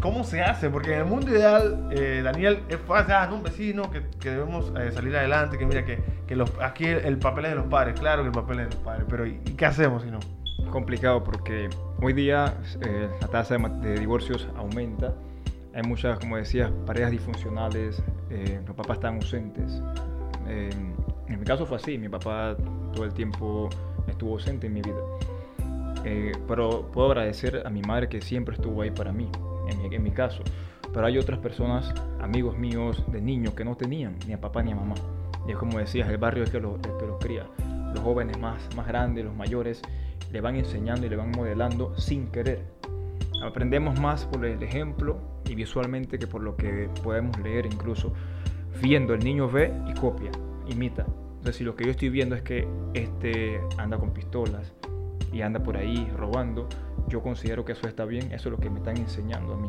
¿cómo 0.00 0.24
se 0.24 0.42
hace? 0.42 0.70
Porque 0.70 0.94
en 0.94 1.00
el 1.00 1.04
mundo 1.06 1.30
ideal, 1.30 1.88
eh, 1.90 2.20
Daniel, 2.22 2.62
es 2.68 2.78
fácil, 2.78 3.12
ah, 3.14 3.28
un 3.32 3.42
vecino, 3.42 3.90
que, 3.90 4.02
que 4.20 4.30
debemos 4.30 4.72
eh, 4.78 4.90
salir 4.92 5.16
adelante, 5.16 5.58
que 5.58 5.66
mira, 5.66 5.84
que, 5.84 5.98
que 6.26 6.36
los, 6.36 6.50
aquí 6.60 6.86
el, 6.86 7.18
papel 7.18 7.46
es 7.46 7.50
de 7.52 7.56
los 7.56 7.66
padres, 7.66 7.98
claro 7.98 8.22
que 8.22 8.28
el 8.28 8.34
papel 8.34 8.60
es 8.60 8.68
de 8.68 8.74
los 8.74 8.84
padres, 8.84 9.06
pero 9.08 9.26
¿y, 9.26 9.38
qué 9.38 9.66
hacemos 9.66 10.02
si 10.02 10.10
no? 10.10 10.18
Complicado 10.70 11.22
porque 11.24 11.70
hoy 12.02 12.12
día 12.12 12.54
eh, 12.82 13.08
la 13.20 13.28
tasa 13.28 13.56
de, 13.56 13.98
divorcios 13.98 14.48
aumenta, 14.56 15.14
hay 15.74 15.82
muchas, 15.82 16.18
como 16.18 16.36
decías, 16.36 16.70
parejas 16.84 17.12
disfuncionales, 17.12 18.02
los 18.66 18.76
papás 18.76 18.96
están 18.96 19.14
ausentes. 19.16 19.80
en 20.48 20.94
mi 21.28 21.44
caso 21.44 21.64
fue 21.64 21.76
así, 21.76 21.96
mi 21.96 22.08
papá 22.08 22.56
todo 22.92 23.04
el 23.04 23.14
tiempo 23.14 23.70
estuvo 24.18 24.32
ausente 24.32 24.66
en 24.66 24.74
mi 24.74 24.82
vida. 24.82 25.00
pero 26.48 26.90
puedo 26.92 27.08
agradecer 27.08 27.62
a 27.64 27.70
mi 27.70 27.82
madre 27.82 28.08
que 28.08 28.20
siempre 28.20 28.56
estuvo 28.56 28.82
ahí 28.82 28.90
para 28.90 29.12
mí, 29.12 29.30
en 29.68 29.78
mi, 29.78 29.94
en 29.94 30.02
mi 30.02 30.10
caso. 30.10 30.42
Pero 30.92 31.06
hay 31.06 31.18
otras 31.18 31.38
personas, 31.38 31.94
amigos 32.20 32.58
míos 32.58 33.04
de 33.12 33.20
niños, 33.20 33.54
que 33.54 33.64
no 33.64 33.76
tenían 33.76 34.16
ni 34.26 34.32
a 34.32 34.40
papá 34.40 34.62
ni 34.62 34.72
a 34.72 34.74
mamá. 34.74 34.96
Y 35.46 35.52
es 35.52 35.56
como 35.56 35.78
decías, 35.78 36.08
el 36.08 36.18
barrio 36.18 36.42
es 36.42 36.50
que, 36.50 36.58
los, 36.58 36.78
que 36.80 37.06
los 37.06 37.18
cría. 37.18 37.46
Los 37.94 38.00
jóvenes 38.00 38.38
más, 38.38 38.68
más 38.74 38.88
grandes, 38.88 39.24
los 39.24 39.34
mayores, 39.34 39.80
le 40.32 40.40
van 40.40 40.56
enseñando 40.56 41.06
y 41.06 41.08
le 41.08 41.16
van 41.16 41.30
modelando 41.30 41.96
sin 41.96 42.28
querer. 42.28 42.64
Aprendemos 43.42 44.00
más 44.00 44.24
por 44.24 44.44
el 44.44 44.60
ejemplo 44.62 45.18
y 45.48 45.54
visualmente 45.54 46.18
que 46.18 46.26
por 46.26 46.42
lo 46.42 46.56
que 46.56 46.90
podemos 47.04 47.38
leer 47.38 47.66
incluso. 47.66 48.12
Viendo, 48.82 49.14
el 49.14 49.24
niño 49.24 49.48
ve 49.48 49.72
y 49.88 49.94
copia, 49.94 50.30
imita. 50.68 51.06
Entonces, 51.38 51.56
si 51.56 51.64
lo 51.64 51.76
que 51.76 51.84
yo 51.84 51.90
estoy 51.90 52.10
viendo 52.10 52.34
es 52.34 52.42
que 52.42 52.68
este 52.94 53.60
anda 53.78 53.96
con 53.96 54.12
pistolas 54.12 54.72
y 55.32 55.40
anda 55.42 55.62
por 55.62 55.76
ahí 55.76 56.10
robando, 56.16 56.68
yo 57.08 57.22
considero 57.22 57.64
que 57.64 57.72
eso 57.72 57.86
está 57.88 58.04
bien, 58.04 58.32
eso 58.32 58.48
es 58.48 58.52
lo 58.52 58.58
que 58.58 58.68
me 58.68 58.78
están 58.78 58.96
enseñando 58.96 59.54
a 59.54 59.56
mí. 59.56 59.68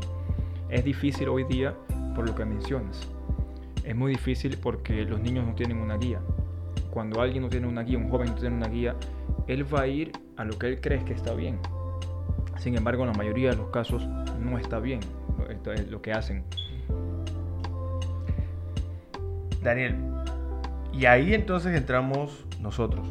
Es 0.70 0.84
difícil 0.84 1.30
hoy 1.30 1.44
día 1.44 1.76
por 2.16 2.28
lo 2.28 2.36
que 2.36 2.44
mencionas. 2.46 3.08
Es 3.84 3.96
muy 3.96 4.12
difícil 4.12 4.58
porque 4.62 5.04
los 5.04 5.20
niños 5.22 5.46
no 5.46 5.56
tienen 5.56 5.78
una 5.78 5.98
guía. 5.98 6.20
Cuando 6.92 7.22
alguien 7.22 7.44
no 7.44 7.50
tiene 7.50 7.68
una 7.68 7.84
guía, 7.84 7.98
un 7.98 8.10
joven 8.10 8.30
no 8.30 8.36
tiene 8.36 8.56
una 8.56 8.68
guía, 8.68 8.96
él 9.48 9.74
va 9.74 9.82
a 9.82 9.88
ir 9.88 10.12
a 10.38 10.44
lo 10.44 10.58
que 10.58 10.68
él 10.68 10.82
cree 10.82 11.04
que 11.06 11.14
está 11.14 11.34
bien. 11.34 11.60
Sin 12.58 12.76
embargo, 12.76 13.04
en 13.04 13.12
la 13.12 13.18
mayoría 13.18 13.52
de 13.52 13.58
los 13.58 13.70
casos 13.70 14.06
no 14.40 14.58
está 14.58 14.80
bien 14.80 15.00
lo 15.90 16.02
que 16.02 16.14
hacen. 16.14 16.44
Daniel, 19.64 19.96
y 21.00 21.06
ahí 21.06 21.34
entonces 21.34 21.78
entramos 21.78 22.46
nosotros. 22.60 23.08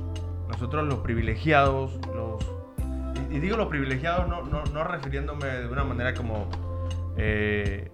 Nosotros 0.46 0.86
los 0.86 0.98
privilegiados, 0.98 1.98
los 2.14 2.46
y 3.30 3.38
digo 3.40 3.56
los 3.56 3.68
privilegiados 3.68 4.28
no, 4.28 4.42
no, 4.42 4.62
no 4.64 4.84
refiriéndome 4.84 5.46
de 5.46 5.68
una 5.68 5.84
manera 5.84 6.12
como... 6.12 6.50
Eh, 7.16 7.90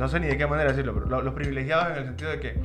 no 0.00 0.08
sé 0.08 0.18
ni 0.18 0.26
de 0.26 0.36
qué 0.36 0.48
manera 0.48 0.70
decirlo, 0.70 0.94
pero 0.94 1.22
los, 1.22 1.34
privilegiados 1.34 1.92
en 1.92 1.96
el 1.98 2.04
sentido 2.06 2.30
de 2.30 2.40
que 2.40 2.60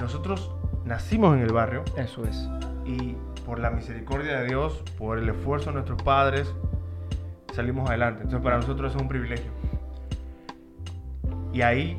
nosotros 0.00 0.54
nacimos 0.84 1.36
en 1.36 1.42
el 1.42 1.52
barrio. 1.52 1.82
Eso 1.96 2.24
es. 2.24 2.48
Y 2.86 3.16
por 3.44 3.58
la 3.58 3.70
misericordia 3.70 4.38
de 4.38 4.46
Dios, 4.46 4.84
por 4.96 5.18
el 5.18 5.28
esfuerzo 5.28 5.70
de 5.70 5.74
nuestros 5.74 6.00
padres, 6.02 6.54
salimos 7.52 7.88
adelante. 7.88 8.22
Entonces 8.22 8.44
para 8.44 8.58
nosotros 8.58 8.92
eso 8.92 8.98
es 8.98 9.02
un 9.02 9.08
privilegio. 9.08 9.50
Y 11.52 11.62
ahí 11.62 11.96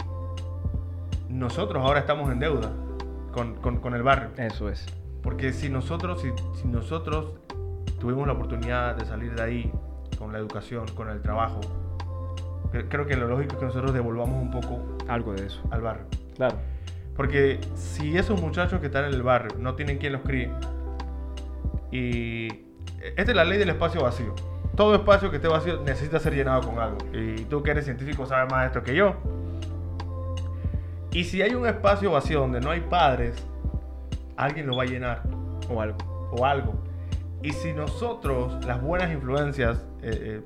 nosotros 1.27 1.84
ahora 1.84 2.00
estamos 2.00 2.32
en 2.32 2.39
deuda 2.39 2.72
con, 3.36 3.56
con, 3.56 3.77
con 3.77 3.94
el 3.94 4.01
barrio. 4.01 4.30
Eso 4.38 4.70
es. 4.70 4.86
Porque 5.22 5.54
si 5.54 5.70
nosotros, 5.70 6.22
si, 6.22 6.32
si 6.60 6.68
nosotros 6.68 7.36
tuvimos 8.00 8.25
la 8.25 8.34
oportunidad 8.34 8.96
de 8.96 9.06
salir 9.06 9.36
de 9.36 9.44
ahí 9.44 9.72
con 10.18 10.32
la 10.32 10.39
educación, 10.39 10.86
con 10.96 11.10
el 11.10 11.22
trabajo. 11.22 11.60
Creo 12.89 13.06
que 13.06 13.15
lo 13.15 13.27
lógico 13.27 13.54
es 13.54 13.60
que 13.60 13.65
nosotros 13.65 13.94
devolvamos 13.94 14.42
un 14.42 14.51
poco 14.51 14.98
algo 15.08 15.34
de 15.34 15.46
eso 15.46 15.62
al 15.72 15.82
barrio. 15.82 16.06
Claro. 16.36 16.56
Porque 17.15 17.60
si 17.75 18.18
esos 18.18 18.42
muchachos 18.42 18.80
que 18.80 18.88
están 18.88 19.06
en 19.06 19.13
el 19.13 19.24
barrio 19.24 19.56
no 19.60 19.75
tienen 19.75 19.98
quien 19.98 20.13
los 20.13 20.22
críe, 20.22 20.51
y 21.92 22.48
esta 23.15 23.32
es 23.32 23.36
la 23.36 23.46
ley 23.46 23.58
del 23.58 23.70
espacio 23.70 24.01
vacío. 24.01 24.34
Todo 24.75 24.96
espacio 24.96 25.30
que 25.30 25.38
esté 25.38 25.48
vacío 25.48 25.82
necesita 25.86 26.20
ser 26.20 26.36
llenado 26.36 26.62
con 26.62 26.80
algo. 26.80 26.98
Y 27.13 27.46
tú 27.46 27.63
que 27.63 27.72
eres 27.72 27.86
científico 27.86 28.25
sabes 28.25 28.51
más 28.51 28.62
de 28.62 28.68
esto 28.68 28.84
que 28.84 28.96
yo. 28.96 29.15
Y 31.16 31.24
si 31.24 31.42
hay 31.42 31.56
un 31.56 31.66
espacio 31.66 32.12
vacío 32.12 32.42
donde 32.42 32.60
no 32.60 32.72
hay 32.72 32.82
padres, 32.82 33.42
alguien 34.36 34.68
lo 34.68 34.76
va 34.76 34.84
a 34.84 34.86
llenar. 34.86 35.24
O 35.70 35.80
algo. 35.80 35.98
O 36.38 36.46
algo. 36.46 36.84
Y 37.42 37.54
si 37.54 37.72
nosotros, 37.72 38.66
las 38.66 38.82
buenas 38.82 39.10
influencias, 39.14 39.78
eh, 40.02 40.42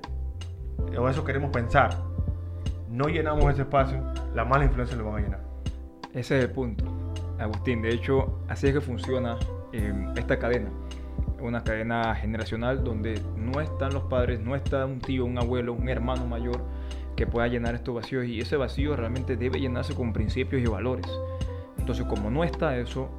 eh, 0.92 0.98
o 1.00 1.10
eso 1.10 1.26
queremos 1.26 1.50
pensar, 1.50 1.90
no 2.88 3.08
llenamos 3.08 3.52
ese 3.52 3.64
espacio, 3.64 4.00
las 4.36 4.48
malas 4.48 4.68
influencias 4.68 5.00
lo 5.00 5.06
van 5.06 5.16
a 5.16 5.26
llenar. 5.26 5.44
Ese 6.14 6.38
es 6.38 6.46
el 6.46 6.52
punto, 6.52 6.86
Agustín. 7.40 7.82
De 7.82 7.90
hecho, 7.90 8.44
así 8.48 8.68
es 8.68 8.74
que 8.74 8.82
funciona 8.82 9.38
eh, 9.74 9.92
esta 10.18 10.38
cadena. 10.38 10.70
Una 11.40 11.64
cadena 11.64 12.14
generacional 12.14 12.84
donde 12.84 13.20
no 13.36 13.60
están 13.60 13.92
los 13.92 14.04
padres, 14.04 14.40
no 14.40 14.56
está 14.56 14.86
un 14.86 15.00
tío, 15.00 15.26
un 15.26 15.40
abuelo, 15.40 15.74
un 15.74 15.90
hermano 15.90 16.28
mayor 16.28 16.62
que 17.20 17.28
pueda 17.28 17.50
llenar 17.50 17.76
estos 17.76 17.94
vacíos. 17.94 18.26
Y 18.26 18.40
ese 18.40 18.56
vacío 18.56 18.96
realmente 18.96 19.36
debe 19.36 19.60
llenarse 19.60 19.94
con 19.94 20.14
principios 20.14 20.62
y 20.62 20.66
valores. 20.68 21.06
Entonces, 21.78 22.06
como 22.06 22.32
no 22.32 22.46
está 22.46 22.78
eso, 22.78 23.10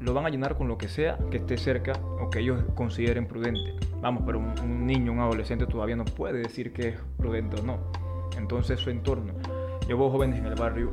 lo 0.00 0.14
van 0.14 0.24
a 0.24 0.30
llenar 0.30 0.56
con 0.56 0.66
lo 0.66 0.78
que 0.78 0.88
sea 0.88 1.18
que 1.30 1.36
esté 1.36 1.58
cerca 1.58 1.92
o 2.22 2.30
que 2.30 2.38
ellos 2.38 2.64
consideren 2.74 3.26
prudente. 3.26 3.74
Vamos, 4.00 4.22
pero 4.24 4.38
un, 4.38 4.86
niño, 4.86 5.12
un 5.12 5.20
adolescente 5.20 5.66
todavía 5.66 5.94
no 5.94 6.06
puede 6.06 6.38
decir 6.38 6.72
que 6.72 6.88
es 6.88 6.96
prudente 7.18 7.60
o 7.60 7.62
no. 7.62 7.76
Entonces 8.38 8.80
su 8.80 8.88
entorno. 8.88 9.34
Yo 9.86 9.98
veo 9.98 10.08
jóvenes 10.08 10.38
en 10.38 10.46
el 10.46 10.54
barrio, 10.54 10.90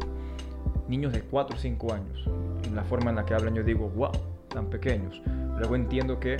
niños 0.89 1.13
de 1.13 1.21
4 1.21 1.55
o 1.55 1.59
5 1.59 1.93
años. 1.93 2.29
La 2.73 2.83
forma 2.83 3.11
en 3.11 3.15
la 3.15 3.25
que 3.25 3.33
hablan 3.33 3.55
yo 3.55 3.63
digo, 3.63 3.87
wow, 3.95 4.11
tan 4.49 4.69
pequeños. 4.69 5.21
Luego 5.57 5.77
entiendo 5.77 6.19
que, 6.19 6.35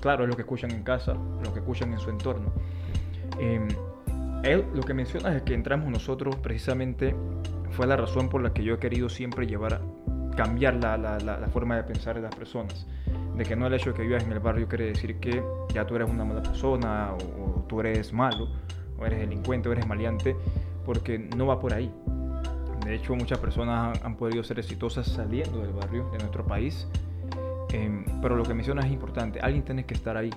claro, 0.00 0.24
es 0.24 0.28
lo 0.28 0.36
que 0.36 0.42
escuchan 0.42 0.72
en 0.72 0.82
casa, 0.82 1.14
lo 1.42 1.54
que 1.54 1.60
escuchan 1.60 1.90
en 1.94 2.00
su 2.00 2.10
entorno. 2.10 2.52
Em, 3.40 3.68
él, 4.42 4.64
lo 4.74 4.82
que 4.82 4.94
mencionas 4.94 5.34
es 5.36 5.42
que 5.42 5.54
entramos 5.54 5.90
nosotros 5.90 6.36
precisamente 6.36 7.14
fue 7.70 7.86
la 7.86 7.96
razón 7.96 8.28
por 8.28 8.42
la 8.42 8.52
que 8.52 8.62
yo 8.62 8.74
he 8.74 8.78
querido 8.78 9.08
siempre 9.08 9.46
llevar 9.46 9.74
a 9.74 9.80
cambiar 10.36 10.76
la, 10.76 10.96
la, 10.96 11.18
la, 11.18 11.48
forma 11.48 11.76
de 11.76 11.82
pensar 11.82 12.14
de 12.14 12.22
las 12.22 12.34
personas. 12.34 12.86
De 13.36 13.44
que 13.44 13.56
no 13.56 13.66
el 13.66 13.74
hecho 13.74 13.90
de 13.90 13.96
que 13.96 14.02
vivas 14.02 14.22
en 14.22 14.32
el 14.32 14.38
barrio 14.38 14.68
quiere 14.68 14.86
decir 14.86 15.18
que 15.18 15.42
ya 15.74 15.84
tú 15.84 15.96
eres 15.96 16.08
una 16.08 16.24
mala 16.24 16.42
persona 16.42 17.12
o, 17.12 17.64
tú 17.68 17.80
eres 17.80 18.12
malo 18.12 18.48
o 18.98 19.04
eres 19.04 19.18
delincuente 19.18 19.68
o 19.68 19.72
eres 19.72 19.86
maleante, 19.86 20.36
porque 20.84 21.18
no 21.18 21.46
va 21.46 21.58
por 21.58 21.74
ahí. 21.74 21.92
De 22.84 22.94
hecho, 22.94 23.14
muchas 23.16 23.38
personas 23.38 24.00
han, 24.02 24.16
podido 24.16 24.42
ser 24.44 24.58
exitosas 24.58 25.06
saliendo 25.08 25.60
del 25.60 25.72
barrio, 25.72 26.08
de 26.10 26.18
nuestro 26.18 26.46
país. 26.46 26.88
Em, 27.72 28.04
pero 28.22 28.36
lo 28.36 28.44
que 28.44 28.54
mencionas 28.54 28.86
es 28.86 28.92
importante, 28.92 29.40
alguien 29.40 29.64
tiene 29.64 29.84
que 29.84 29.94
estar 29.94 30.16
ahí. 30.16 30.30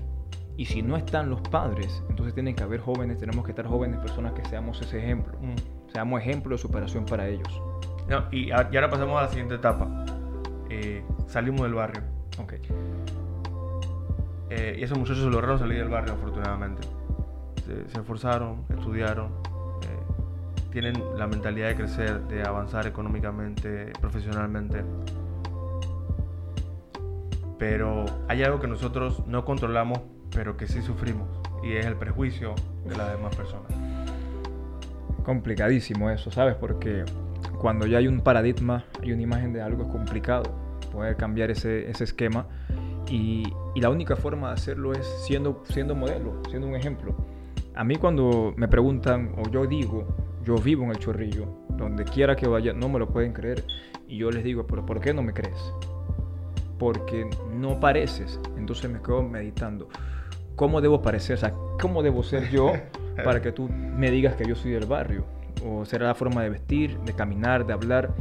Y 0.62 0.66
si 0.68 0.84
no 0.84 0.96
están 0.96 1.28
los 1.28 1.42
padres, 1.42 2.04
entonces 2.08 2.36
tienen 2.36 2.54
que 2.54 2.62
haber 2.62 2.82
jóvenes, 2.82 3.18
tenemos 3.18 3.44
que 3.44 3.50
estar 3.50 3.66
jóvenes, 3.66 4.00
personas 4.00 4.34
que 4.34 4.46
seamos 4.46 4.80
ese 4.80 5.00
ejemplo. 5.00 5.36
Mm. 5.42 5.92
Seamos 5.92 6.22
ejemplo 6.22 6.56
de 6.56 6.62
superación 6.62 7.04
para 7.04 7.28
ellos. 7.28 7.50
y, 8.32 8.52
ahora 8.52 8.88
pasamos 8.88 9.18
a 9.18 9.24
la 9.24 9.28
siguiente 9.30 9.56
etapa. 9.56 10.06
Eh, 10.70 11.04
salimos 11.26 11.62
del 11.64 11.74
barrio. 11.74 12.04
Ok. 12.40 12.54
Eh, 14.52 14.76
y 14.78 14.84
esos 14.84 15.00
muchachos 15.00 15.24
lograron 15.24 15.58
salir 15.58 15.80
del 15.80 15.90
barrio, 15.90 16.14
afortunadamente. 16.14 16.88
Se, 17.66 17.98
esforzaron, 18.00 18.64
estudiaron, 18.70 19.32
eh, 19.82 20.70
tienen 20.70 20.94
la 21.18 21.26
mentalidad 21.26 21.70
de 21.70 21.76
crecer, 21.76 22.22
de 22.28 22.44
avanzar 22.44 22.86
económicamente, 22.86 23.94
profesionalmente. 24.00 24.84
Pero 27.58 28.06
hay 28.28 28.44
algo 28.44 28.60
que 28.60 28.68
nosotros 28.68 29.26
no 29.26 29.44
controlamos, 29.44 30.02
pero 30.34 30.58
que 30.58 30.68
sí 30.68 30.82
sufrimos, 30.82 31.28
y 31.64 31.74
es 31.74 31.86
el 31.86 31.96
prejuicio 31.96 32.56
de 32.86 32.98
las 32.98 33.12
demás 33.12 33.36
personas. 33.36 33.72
Complicadísimo 35.24 36.10
eso, 36.10 36.32
¿sabes? 36.32 36.56
Porque 36.56 37.06
cuando 37.60 37.86
ya 37.86 38.00
hay 38.00 38.08
un 38.08 38.22
paradigma, 38.22 38.86
hay 39.02 39.12
una 39.12 39.22
imagen 39.22 39.54
de 39.54 39.62
algo, 39.62 39.84
es 39.84 39.90
complicado 39.90 40.44
poder 40.92 41.16
cambiar 41.16 41.52
ese, 41.52 41.90
ese 41.90 42.04
esquema. 42.04 42.46
Y, 43.10 43.44
y, 43.76 43.82
la 43.82 43.90
única 43.90 44.16
forma 44.16 44.50
de 44.50 44.54
hacerlo 44.54 44.94
es 44.94 45.06
siendo, 45.26 45.64
siendo 45.66 45.96
modelo, 45.96 46.42
siendo 46.50 46.68
un 46.68 46.76
ejemplo. 46.76 47.16
A 47.76 47.84
mí 47.84 47.96
cuando 47.96 48.54
me 48.56 48.68
preguntan 48.68 49.34
o 49.38 49.50
yo 49.50 49.66
digo, 49.66 50.08
yo 50.44 50.56
vivo 50.56 50.84
en 50.84 50.92
el 50.92 50.98
chorrillo, 50.98 51.48
donde 51.70 52.04
quiera 52.04 52.36
que 52.36 52.48
vaya, 52.48 52.74
no 52.74 52.90
me 52.90 53.00
lo 53.00 53.08
pueden 53.10 53.34
creer. 53.34 53.64
Y 54.08 54.18
yo 54.18 54.32
les 54.32 54.44
digo, 54.44 54.66
pero 54.68 54.86
¿por 54.86 55.00
qué 55.00 55.14
no 55.14 55.24
me 55.24 55.34
crees? 55.34 55.74
Porque 56.78 57.30
no 57.54 57.80
pareces. 57.80 58.40
Entonces 58.58 58.90
me 58.90 59.02
quedo 59.02 59.24
meditando. 59.24 59.90
¿Cómo 60.62 60.80
debo 60.80 61.02
parecer? 61.02 61.38
O 61.38 61.40
sea, 61.40 61.56
¿cómo 61.82 62.04
debo 62.04 62.22
ser 62.22 62.52
yo 62.52 62.74
para 63.26 63.42
que 63.42 63.52
tú 63.52 63.68
me 63.68 64.12
digas 64.12 64.36
que 64.36 64.48
yo 64.48 64.56
soy 64.56 64.70
del 64.70 64.86
barrio? 64.86 65.26
¿O 65.66 65.86
será 65.86 66.06
la 66.06 66.14
forma 66.14 66.44
de 66.44 66.52
vestir, 66.52 67.00
de 67.00 67.14
caminar, 67.14 67.66
de 67.66 67.74
hablar? 67.74 68.14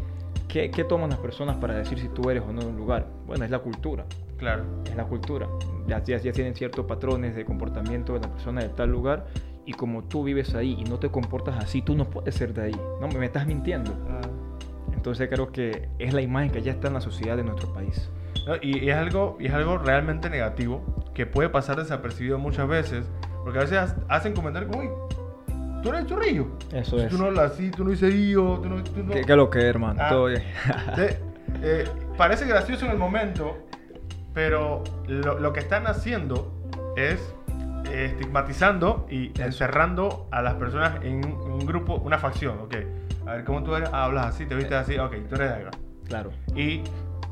¿Qué, 0.49 0.71
¿Qué, 0.71 0.85
toman 0.85 1.11
las 1.11 1.19
personas 1.19 1.57
para 1.57 1.75
decir 1.75 1.99
si 1.99 2.09
tú 2.09 2.31
eres 2.31 2.43
o 2.43 2.51
no 2.51 2.63
de 2.63 2.69
un 2.69 2.79
lugar? 2.79 3.07
Bueno, 3.27 3.45
es 3.45 3.51
la 3.51 3.59
cultura. 3.59 4.07
Claro. 4.39 4.65
Es 4.87 4.97
la 4.97 5.05
cultura. 5.05 5.49
Ya, 5.87 6.03
ya, 6.03 6.17
ya, 6.17 6.33
tienen 6.33 6.55
ciertos 6.55 6.87
patrones 6.87 7.37
de 7.37 7.45
comportamiento 7.45 8.15
de 8.15 8.21
la 8.21 8.31
persona 8.31 8.63
de 8.63 8.71
tal 8.71 8.91
lugar 8.91 9.27
y 9.67 9.75
como 9.75 10.05
tú 10.05 10.25
vives 10.25 10.55
ahí 10.55 10.79
y 10.81 10.85
no 10.85 10.99
te 10.99 11.11
comportas 11.11 11.63
así, 11.63 11.83
tú 11.83 11.95
no 11.95 12.09
puedes 12.09 12.37
ser 12.37 12.55
de 12.55 12.63
ahí. 12.63 12.81
No, 13.03 13.09
me 13.09 13.27
estás 13.27 13.47
mintiendo. 13.47 13.93
Ah. 14.09 14.23
Entonces 14.95 15.29
creo 15.29 15.53
que 15.53 15.91
es 15.99 16.15
la 16.15 16.23
imagen 16.23 16.51
que 16.51 16.63
ya 16.63 16.73
está 16.73 16.89
en 16.89 16.95
la 16.95 17.03
sociedad 17.03 17.37
de 17.37 17.45
nuestro 17.45 17.71
país. 17.75 18.11
Y, 18.63 18.89
es 18.89 18.97
algo, 18.97 19.37
y 19.41 19.47
es 19.47 19.53
algo 19.53 19.79
realmente 19.79 20.31
negativo 20.31 20.83
que 21.15 21.27
puede 21.27 21.49
pasar 21.49 21.77
desapercibido 21.77 22.39
muchas 22.39 22.69
veces, 22.69 23.07
porque 23.45 23.59
a 23.59 23.63
veces 23.63 23.95
hacen 24.09 24.35
comentarios 24.35 24.71
como, 24.71 24.85
uy, 24.85 24.91
tú 25.83 25.89
eres 25.91 26.03
el 26.03 26.07
chorrillo. 26.07 26.47
Eso 26.73 26.99
es. 26.99 27.09
Tú 27.09 27.19
no 27.19 27.27
hablas 27.27 27.53
así, 27.53 27.71
tú 27.71 27.85
no 27.85 27.91
dices 27.91 28.13
yo, 28.15 28.61
tú 28.63 28.69
no... 28.69 28.83
Tú 28.83 29.03
no... 29.03 29.13
¿Qué, 29.13 29.21
es 29.21 29.29
lo 29.29 29.51
que 29.51 29.59
es, 29.59 29.65
hermano? 29.65 30.01
Ah, 30.01 30.97
eh, 31.63 31.89
parece 32.17 32.47
gracioso 32.47 32.87
en 32.87 32.93
el 32.93 32.99
momento, 32.99 33.59
pero 34.33 34.85
lo, 35.07 35.39
lo 35.39 35.53
que 35.53 35.61
están 35.61 35.87
haciendo 35.87 36.55
es 36.97 37.35
estigmatizando 37.93 39.07
y 39.11 39.33
encerrando 39.41 40.29
a 40.31 40.43
las 40.43 40.55
personas 40.55 41.03
en 41.03 41.25
un 41.25 41.67
grupo, 41.67 41.97
una 41.97 42.19
facción, 42.19 42.59
ok. 42.61 42.75
A 43.27 43.35
ver, 43.35 43.45
¿cómo 43.45 43.63
tú 43.63 43.75
eres? 43.75 43.91
Ah, 43.93 44.05
hablas 44.05 44.27
así, 44.27 44.47
te 44.47 44.55
viste 44.55 44.75
así, 44.75 44.99
ok, 44.99 45.13
tú 45.29 45.35
eres 45.37 45.51
de 45.51 45.55
acá. 45.55 45.71
Claro. 46.07 46.31
Y 46.55 46.83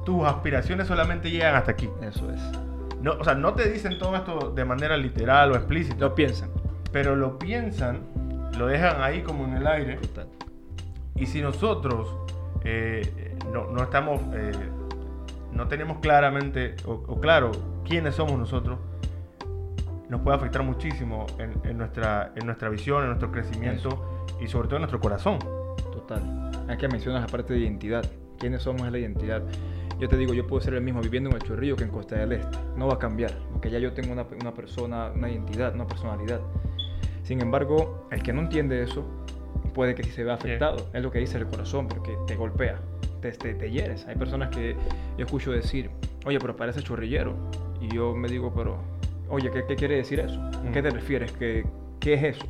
tus 0.09 0.25
aspiraciones 0.25 0.89
solamente 0.89 1.31
llegan 1.31 1.55
hasta 1.55 1.73
aquí. 1.73 1.87
Eso 2.01 2.31
es. 2.33 2.41
No, 3.03 3.13
o 3.21 3.25
sea, 3.25 3.35
no 3.35 3.53
te 3.53 3.71
dicen 3.71 3.99
todo 3.99 4.17
esto 4.17 4.53
de 4.57 4.65
manera 4.65 4.97
literal 4.97 5.53
o 5.53 5.55
explícita. 5.55 5.99
Lo 6.01 6.15
piensan. 6.15 6.49
Pero 6.91 7.15
lo 7.15 7.39
piensan, 7.39 8.01
lo 8.57 8.69
dejan 8.69 9.03
ahí 9.03 9.21
como 9.21 9.45
en 9.45 9.59
el 9.59 9.67
aire. 9.67 9.97
Total. 9.97 10.29
Y 11.15 11.27
si 11.27 11.43
nosotros 11.43 12.09
eh, 12.65 13.37
no, 13.53 13.71
no, 13.71 13.83
estamos, 13.83 14.23
eh, 14.33 14.53
no 15.53 15.69
tenemos 15.69 15.99
claramente 15.99 16.77
o, 16.87 17.21
claro 17.21 17.53
quiénes 17.85 18.15
somos 18.15 18.39
nosotros, 18.39 18.79
nos 20.09 20.23
puede 20.23 20.39
afectar 20.39 20.63
muchísimo 20.63 21.27
en, 21.39 21.77
nuestra, 21.77 22.33
en 22.35 22.47
nuestra 22.47 22.71
visión, 22.71 23.03
en 23.03 23.09
nuestro 23.09 23.31
crecimiento 23.31 24.25
y 24.41 24.49
sobre 24.49 24.69
todo 24.69 24.77
en 24.77 24.83
nuestro 24.85 25.01
corazón. 25.01 25.39
Total. 25.93 26.51
Hay 26.67 26.79
que 26.79 26.89
mencionar 26.89 27.21
la 27.21 27.27
parte 27.27 27.53
de 27.53 27.59
identidad. 27.59 28.07
¿Quiénes 28.39 28.63
somos 28.63 28.87
en 28.87 28.93
la 28.93 28.99
identidad? 28.99 29.43
Yo 29.99 30.09
te 30.09 30.17
digo, 30.17 30.33
yo 30.35 30.47
puedo 30.47 30.61
ser 30.61 30.75
el 30.75 30.83
mismo 30.83 31.01
viviendo 31.01 31.31
en 31.31 31.37
el 31.37 31.43
Chorrillo 31.43 31.77
que 31.77 31.85
en 31.85 31.91
Costa 31.91 32.17
del 32.17 32.33
Este. 32.33 32.57
No 32.77 32.87
va 32.87 32.95
a 32.95 32.99
cambiar, 32.99 33.33
porque 33.53 33.71
ya 33.71 33.79
yo 33.79 33.93
tengo 33.93 34.13
una, 34.13 34.27
una 34.41 34.55
persona, 34.55 35.11
una 35.15 35.31
identidad, 35.31 35.75
una 35.75 35.87
personalidad. 35.87 36.41
Sin 37.23 37.41
embargo, 37.41 38.09
el 38.11 38.23
que 38.23 38.33
no 38.33 38.41
entiende 38.41 38.83
eso 38.83 39.05
puede 39.75 39.95
que 39.95 40.03
sí 40.03 40.11
se 40.11 40.25
vea 40.25 40.35
afectado. 40.35 40.89
Es 40.93 41.03
lo 41.03 41.11
que 41.11 41.19
dice 41.19 41.39
el 41.39 41.47
corazón, 41.47 41.89
porque 41.89 42.17
te 42.27 42.37
golpea, 42.37 42.81
te, 43.21 43.33
te, 43.33 43.55
te, 43.55 43.71
hieres. 43.71 44.07
Hay 44.07 44.17
personas 44.17 44.49
que 44.49 44.77
yo 45.17 45.25
escucho 45.25 45.51
decir, 45.51 45.91
oye, 46.25 46.39
pero 46.39 46.57
parece 46.57 46.83
chorrillero. 46.83 47.35
Y 47.81 47.95
yo 47.95 48.15
me 48.15 48.29
digo, 48.29 48.53
pero, 48.55 48.79
oye, 49.29 49.51
¿qué, 49.51 49.65
qué 49.67 49.77
quiere 49.77 49.97
decir 49.97 50.21
eso? 50.21 50.41
¿A 50.41 50.73
qué 50.73 50.83
te 50.83 50.91
refieres? 50.91 51.33
¿Qué, 51.33 51.65
qué 52.01 52.15
es 52.15 52.37
eso? 52.37 52.47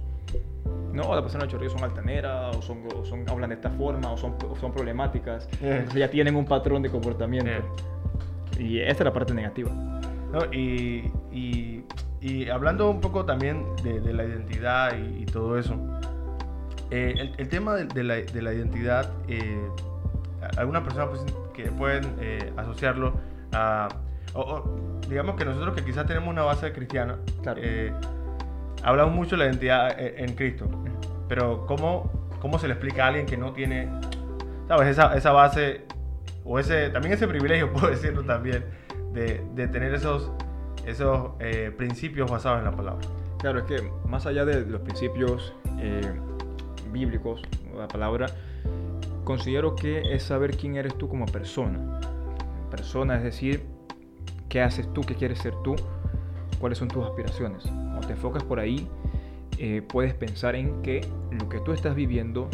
No, 0.92 1.14
las 1.14 1.22
personas 1.22 1.46
de 1.46 1.52
chorrillo 1.52 1.70
son 1.70 1.84
altaneras, 1.84 2.56
o 2.56 2.62
son, 2.62 2.82
son, 3.04 3.28
hablan 3.28 3.50
de 3.50 3.56
esta 3.56 3.70
forma, 3.70 4.12
o 4.12 4.16
son, 4.16 4.36
son 4.60 4.72
problemáticas. 4.72 5.48
Entonces 5.60 5.94
ya 5.94 6.10
tienen 6.10 6.36
un 6.36 6.44
patrón 6.44 6.82
de 6.82 6.90
comportamiento. 6.90 7.50
Y 8.58 8.80
esta 8.80 9.04
es 9.04 9.04
la 9.04 9.12
parte 9.12 9.34
negativa. 9.34 9.70
y, 10.52 11.04
y, 11.32 11.84
y, 12.20 12.48
hablando 12.48 12.90
un 12.90 13.00
poco 13.00 13.24
también 13.24 13.64
de, 13.82 14.00
de 14.00 14.12
la 14.12 14.24
identidad 14.24 14.96
y, 14.96 15.24
todo 15.26 15.58
eso, 15.58 15.76
eh, 16.90 17.14
el, 17.16 17.34
el, 17.36 17.48
tema 17.48 17.74
de, 17.74 17.84
de, 17.84 18.02
la, 18.02 18.14
de 18.14 18.42
la, 18.42 18.52
identidad, 18.52 19.12
eh, 19.28 19.68
algunas 20.56 20.82
personas 20.82 21.10
pues, 21.10 21.24
que 21.54 21.70
pueden 21.70 22.16
eh, 22.20 22.52
asociarlo 22.56 23.14
a, 23.52 23.88
o, 24.34 24.64
digamos 25.08 25.36
que 25.36 25.44
nosotros 25.44 25.74
que 25.74 25.84
quizás 25.84 26.06
tenemos 26.06 26.28
una 26.28 26.42
base 26.42 26.72
cristiana, 26.72 27.18
claro. 27.42 27.60
Eh, 28.78 28.82
hablamos 28.82 29.14
mucho 29.14 29.36
de 29.36 29.38
la 29.38 29.46
identidad 29.46 29.94
en 29.98 30.34
Cristo, 30.34 30.68
pero 31.28 31.66
¿cómo, 31.66 32.30
¿cómo 32.40 32.58
se 32.58 32.68
le 32.68 32.74
explica 32.74 33.04
a 33.04 33.08
alguien 33.08 33.26
que 33.26 33.36
no 33.36 33.52
tiene, 33.52 33.88
sabes, 34.66 34.88
esa, 34.88 35.16
esa 35.16 35.32
base, 35.32 35.82
o 36.44 36.58
ese, 36.58 36.90
también 36.90 37.14
ese 37.14 37.28
privilegio, 37.28 37.72
puedo 37.72 37.88
decirlo 37.88 38.24
también, 38.24 38.64
de, 39.12 39.44
de 39.54 39.68
tener 39.68 39.94
esos, 39.94 40.30
esos 40.86 41.32
eh, 41.40 41.72
principios 41.76 42.30
basados 42.30 42.58
en 42.58 42.64
la 42.64 42.72
palabra? 42.72 43.06
Claro, 43.38 43.60
es 43.60 43.64
que 43.66 43.90
más 44.06 44.26
allá 44.26 44.44
de 44.44 44.62
los 44.62 44.80
principios 44.80 45.54
eh, 45.78 46.12
bíblicos, 46.92 47.42
la 47.76 47.86
palabra, 47.86 48.26
considero 49.24 49.76
que 49.76 50.02
es 50.12 50.24
saber 50.24 50.56
quién 50.56 50.76
eres 50.76 50.96
tú 50.98 51.08
como 51.08 51.26
persona. 51.26 52.00
Persona, 52.70 53.16
es 53.16 53.22
decir, 53.22 53.64
qué 54.48 54.60
haces 54.60 54.92
tú, 54.92 55.02
qué 55.02 55.14
quieres 55.14 55.38
ser 55.38 55.54
tú, 55.62 55.76
cuáles 56.58 56.78
son 56.78 56.88
tus 56.88 57.04
aspiraciones. 57.04 57.62
Cuando 57.64 58.06
te 58.06 58.12
enfocas 58.12 58.42
por 58.44 58.60
ahí, 58.60 58.88
eh, 59.58 59.82
puedes 59.86 60.14
pensar 60.14 60.54
en 60.54 60.82
que 60.82 61.00
lo 61.30 61.48
que 61.48 61.60
tú 61.60 61.72
estás 61.72 61.94
viviendo, 61.94 62.48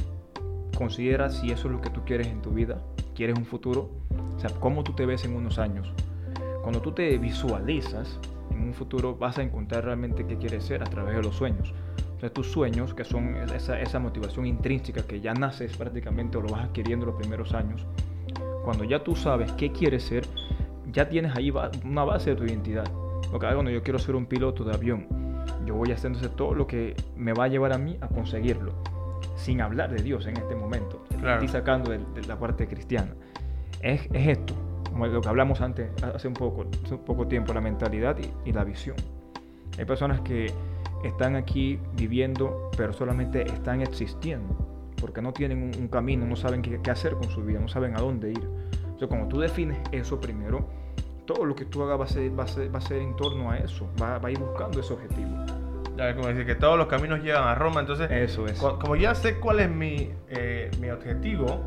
considera 0.76 1.30
si 1.30 1.50
eso 1.50 1.68
es 1.68 1.74
lo 1.74 1.80
que 1.80 1.90
tú 1.90 2.04
quieres 2.04 2.26
en 2.28 2.42
tu 2.42 2.50
vida, 2.50 2.82
quieres 3.14 3.38
un 3.38 3.44
futuro, 3.44 3.90
o 4.36 4.40
sea, 4.40 4.50
cómo 4.60 4.82
tú 4.84 4.92
te 4.92 5.06
ves 5.06 5.24
en 5.24 5.34
unos 5.36 5.58
años. 5.58 5.92
Cuando 6.62 6.80
tú 6.80 6.92
te 6.92 7.16
visualizas 7.18 8.18
en 8.50 8.62
un 8.62 8.74
futuro, 8.74 9.16
vas 9.16 9.38
a 9.38 9.42
encontrar 9.42 9.84
realmente 9.84 10.26
qué 10.26 10.38
quieres 10.38 10.64
ser 10.64 10.82
a 10.82 10.86
través 10.86 11.16
de 11.16 11.22
los 11.22 11.36
sueños. 11.36 11.74
Sea, 12.20 12.32
tus 12.32 12.50
sueños, 12.50 12.94
que 12.94 13.04
son 13.04 13.36
esa, 13.54 13.78
esa 13.80 13.98
motivación 13.98 14.46
intrínseca 14.46 15.02
que 15.06 15.20
ya 15.20 15.34
naces 15.34 15.76
prácticamente 15.76 16.38
o 16.38 16.40
lo 16.40 16.48
vas 16.48 16.64
adquiriendo 16.64 17.04
los 17.06 17.16
primeros 17.16 17.52
años, 17.52 17.86
cuando 18.64 18.84
ya 18.84 19.04
tú 19.04 19.14
sabes 19.14 19.52
qué 19.52 19.72
quieres 19.72 20.04
ser, 20.04 20.26
ya 20.90 21.08
tienes 21.08 21.36
ahí 21.36 21.52
una 21.84 22.04
base 22.04 22.30
de 22.30 22.36
tu 22.36 22.44
identidad. 22.44 22.90
Lo 23.32 23.38
que 23.38 23.46
cuando 23.46 23.70
yo 23.70 23.82
quiero 23.82 23.98
ser 23.98 24.14
un 24.14 24.26
piloto 24.26 24.64
de 24.64 24.74
avión, 24.74 25.06
yo 25.66 25.74
voy 25.74 25.90
haciéndose 25.92 26.28
todo 26.28 26.54
lo 26.54 26.66
que 26.66 26.94
me 27.16 27.32
va 27.32 27.44
a 27.44 27.48
llevar 27.48 27.72
a 27.72 27.78
mí 27.78 27.96
a 28.00 28.08
conseguirlo, 28.08 28.72
sin 29.36 29.60
hablar 29.60 29.90
de 29.90 30.02
Dios 30.02 30.26
en 30.26 30.36
este 30.36 30.54
momento. 30.54 31.04
Estoy 31.10 31.48
sacando 31.48 31.90
de, 31.90 32.00
la 32.26 32.38
parte 32.38 32.66
cristiana. 32.68 33.14
Es, 33.80 34.02
es, 34.12 34.38
esto, 34.38 34.54
como 34.90 35.06
lo 35.06 35.20
que 35.20 35.28
hablamos 35.28 35.60
antes, 35.60 35.90
hace 36.02 36.28
un 36.28 36.34
poco, 36.34 36.66
hace 36.84 36.94
un 36.94 37.04
poco 37.04 37.26
tiempo, 37.26 37.52
la 37.52 37.60
mentalidad 37.60 38.16
y, 38.44 38.52
la 38.52 38.64
visión. 38.64 38.96
Hay 39.78 39.84
personas 39.84 40.20
que 40.20 40.52
están 41.04 41.36
aquí 41.36 41.78
viviendo, 41.96 42.70
pero 42.76 42.92
solamente 42.92 43.42
están 43.42 43.80
existiendo, 43.80 44.56
porque 45.00 45.20
no 45.20 45.32
tienen 45.32 45.72
un, 45.78 45.88
camino, 45.88 46.24
no 46.26 46.36
saben 46.36 46.62
qué, 46.62 46.78
hacer 46.90 47.14
con 47.14 47.24
su 47.24 47.42
vida, 47.42 47.58
no 47.58 47.68
saben 47.68 47.96
a 47.96 48.00
dónde 48.00 48.30
ir. 48.30 48.48
Entonces, 48.84 49.08
cuando 49.08 49.28
tú 49.28 49.40
defines 49.40 49.78
eso 49.92 50.20
primero, 50.20 50.68
todo 51.26 51.44
lo 51.44 51.54
que 51.54 51.64
tú 51.64 51.82
hagas 51.82 52.00
va 52.00 52.04
a 52.04 52.08
ser, 52.08 52.38
va 52.38 52.44
a 52.44 52.48
ser, 52.48 52.74
va 52.74 52.78
a 52.78 52.82
ser 52.82 52.98
en 52.98 53.16
torno 53.16 53.50
a 53.50 53.58
eso, 53.58 53.88
va, 54.00 54.18
va 54.18 54.28
a 54.28 54.32
ir 54.32 54.38
buscando 54.38 54.80
ese 54.80 54.92
objetivo. 54.92 55.30
Ya, 55.96 56.14
como 56.14 56.26
decir 56.26 56.44
que 56.44 56.56
todos 56.56 56.76
los 56.76 56.88
caminos 56.88 57.22
llegan 57.22 57.44
a 57.44 57.54
Roma, 57.54 57.80
entonces, 57.80 58.10
eso 58.10 58.46
es. 58.46 58.58
como 58.58 58.96
ya 58.96 59.14
sé 59.14 59.38
cuál 59.38 59.60
es 59.60 59.70
mi, 59.70 60.10
eh, 60.28 60.70
mi 60.80 60.90
objetivo, 60.90 61.62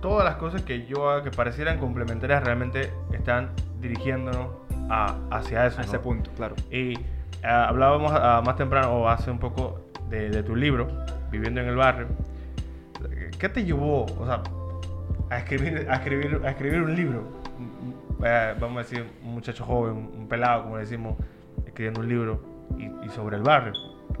todas 0.00 0.24
las 0.24 0.36
cosas 0.36 0.62
que 0.62 0.86
yo 0.86 1.08
haga 1.08 1.22
que 1.22 1.30
parecieran 1.30 1.78
complementarias 1.78 2.42
realmente 2.42 2.92
están 3.12 3.50
dirigiéndonos 3.80 4.48
a, 4.90 5.16
hacia 5.30 5.66
eso. 5.66 5.80
A 5.80 5.84
ese 5.84 5.98
punto, 6.00 6.30
claro. 6.36 6.56
Y 6.70 6.94
eh, 6.94 6.98
hablábamos 7.42 8.12
ah, 8.12 8.42
más 8.44 8.56
temprano 8.56 8.92
o 8.92 9.08
hace 9.08 9.30
un 9.30 9.38
poco 9.38 9.80
de, 10.10 10.42
tu 10.42 10.56
libro, 10.56 10.88
Viviendo 11.30 11.60
en 11.60 11.68
el 11.68 11.76
Barrio. 11.76 12.08
¿Qué 13.38 13.48
te 13.48 13.64
llevó 13.64 14.04
o 14.04 14.26
sea, 14.26 14.42
a, 15.30 15.38
escribir, 15.38 15.86
a, 15.88 15.94
escribir, 15.94 16.40
a 16.44 16.50
escribir 16.50 16.80
un 16.80 16.94
libro? 16.94 17.43
Eh, 18.24 18.54
vamos 18.60 18.76
a 18.76 18.80
decir, 18.80 19.04
un 19.22 19.34
muchacho 19.34 19.64
joven, 19.64 20.10
un 20.16 20.28
pelado, 20.28 20.64
como 20.64 20.78
decimos, 20.78 21.16
escribiendo 21.66 22.00
un 22.00 22.08
libro 22.08 22.40
y, 22.78 23.08
sobre 23.10 23.36
el 23.36 23.42
barrio. 23.42 23.72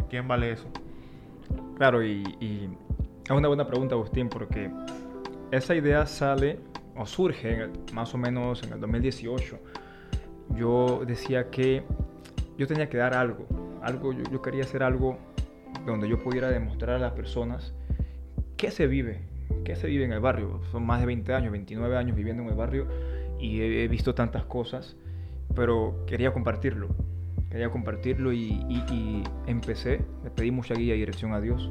¿Quién 0.08 0.28
vale 0.28 0.52
eso? 0.52 0.68
Claro, 1.76 2.02
y, 2.02 2.22
y, 2.40 2.68
es 3.24 3.30
una 3.30 3.48
buena 3.48 3.66
pregunta, 3.66 3.94
Agustín, 3.94 4.28
porque 4.28 4.70
esa 5.50 5.74
idea 5.74 6.06
sale 6.06 6.58
o 6.96 7.06
surge 7.06 7.68
más 7.92 8.14
o 8.14 8.18
menos 8.18 8.62
en 8.62 8.72
el 8.72 8.80
2018. 8.80 9.58
Yo 10.56 11.02
decía 11.06 11.50
que 11.50 11.82
yo 12.58 12.66
tenía 12.66 12.88
que 12.88 12.98
dar 12.98 13.14
algo, 13.14 13.46
algo 13.82 14.12
yo, 14.12 14.42
quería 14.42 14.64
hacer 14.64 14.82
algo 14.82 15.18
donde 15.86 16.08
yo 16.08 16.18
pudiera 16.22 16.50
demostrar 16.50 16.96
a 16.96 16.98
las 16.98 17.12
personas 17.12 17.74
qué 18.56 18.70
se 18.70 18.86
vive, 18.86 19.22
qué 19.64 19.74
se 19.76 19.86
vive 19.88 20.04
en 20.04 20.12
el 20.12 20.20
barrio. 20.20 20.60
Son 20.70 20.84
más 20.86 21.00
de 21.00 21.06
20 21.06 21.34
años, 21.34 21.52
29 21.52 21.96
años 21.96 22.16
viviendo 22.16 22.42
en 22.42 22.48
el 22.48 22.54
barrio 22.54 22.86
y 23.44 23.60
he, 23.60 23.88
visto 23.88 24.14
tantas 24.14 24.44
cosas, 24.44 24.96
pero 25.54 26.04
quería 26.06 26.32
compartirlo. 26.32 26.88
Quería 27.50 27.70
compartirlo 27.70 28.32
y, 28.32 29.22
empecé, 29.46 30.00
le 30.24 30.30
pedí 30.30 30.50
mucha 30.50 30.74
guía 30.74 30.96
y 30.96 30.98
dirección 30.98 31.34
a 31.34 31.40
Dios, 31.40 31.70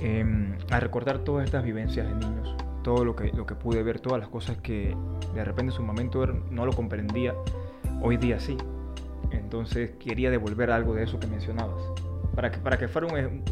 em, 0.00 0.56
a 0.70 0.80
recordar 0.80 1.18
todas 1.18 1.44
estas 1.44 1.64
vivencias 1.64 2.06
de 2.06 2.14
niños, 2.14 2.54
todo 2.84 3.04
lo 3.04 3.16
que, 3.16 3.32
lo 3.32 3.44
que 3.44 3.54
pude 3.54 3.82
ver, 3.82 3.98
todas 4.00 4.20
las 4.20 4.28
cosas 4.28 4.56
que 4.58 4.96
de 5.34 5.44
repente 5.44 5.72
en 5.72 5.76
su 5.76 5.82
momento 5.82 6.24
no 6.26 6.64
lo 6.64 6.72
comprendía, 6.72 7.34
hoy 8.00 8.16
día 8.16 8.38
sí. 8.38 8.56
Entonces 9.32 9.90
quería 9.98 10.30
devolver 10.30 10.70
algo 10.70 10.94
de 10.94 11.02
eso 11.02 11.18
que 11.18 11.26
mencionabas, 11.26 11.82
para 12.34 12.50
que, 12.52 12.58
para 12.58 12.78
que 12.78 12.86
fuera 12.88 13.08
un, 13.08 13.42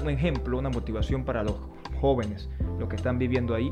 un, 0.00 0.08
ejemplo, 0.08 0.56
una 0.56 0.70
motivación 0.70 1.24
para 1.24 1.42
los 1.42 1.56
jóvenes, 2.00 2.48
los 2.78 2.88
que 2.88 2.96
están 2.96 3.18
viviendo 3.18 3.54
ahí, 3.54 3.70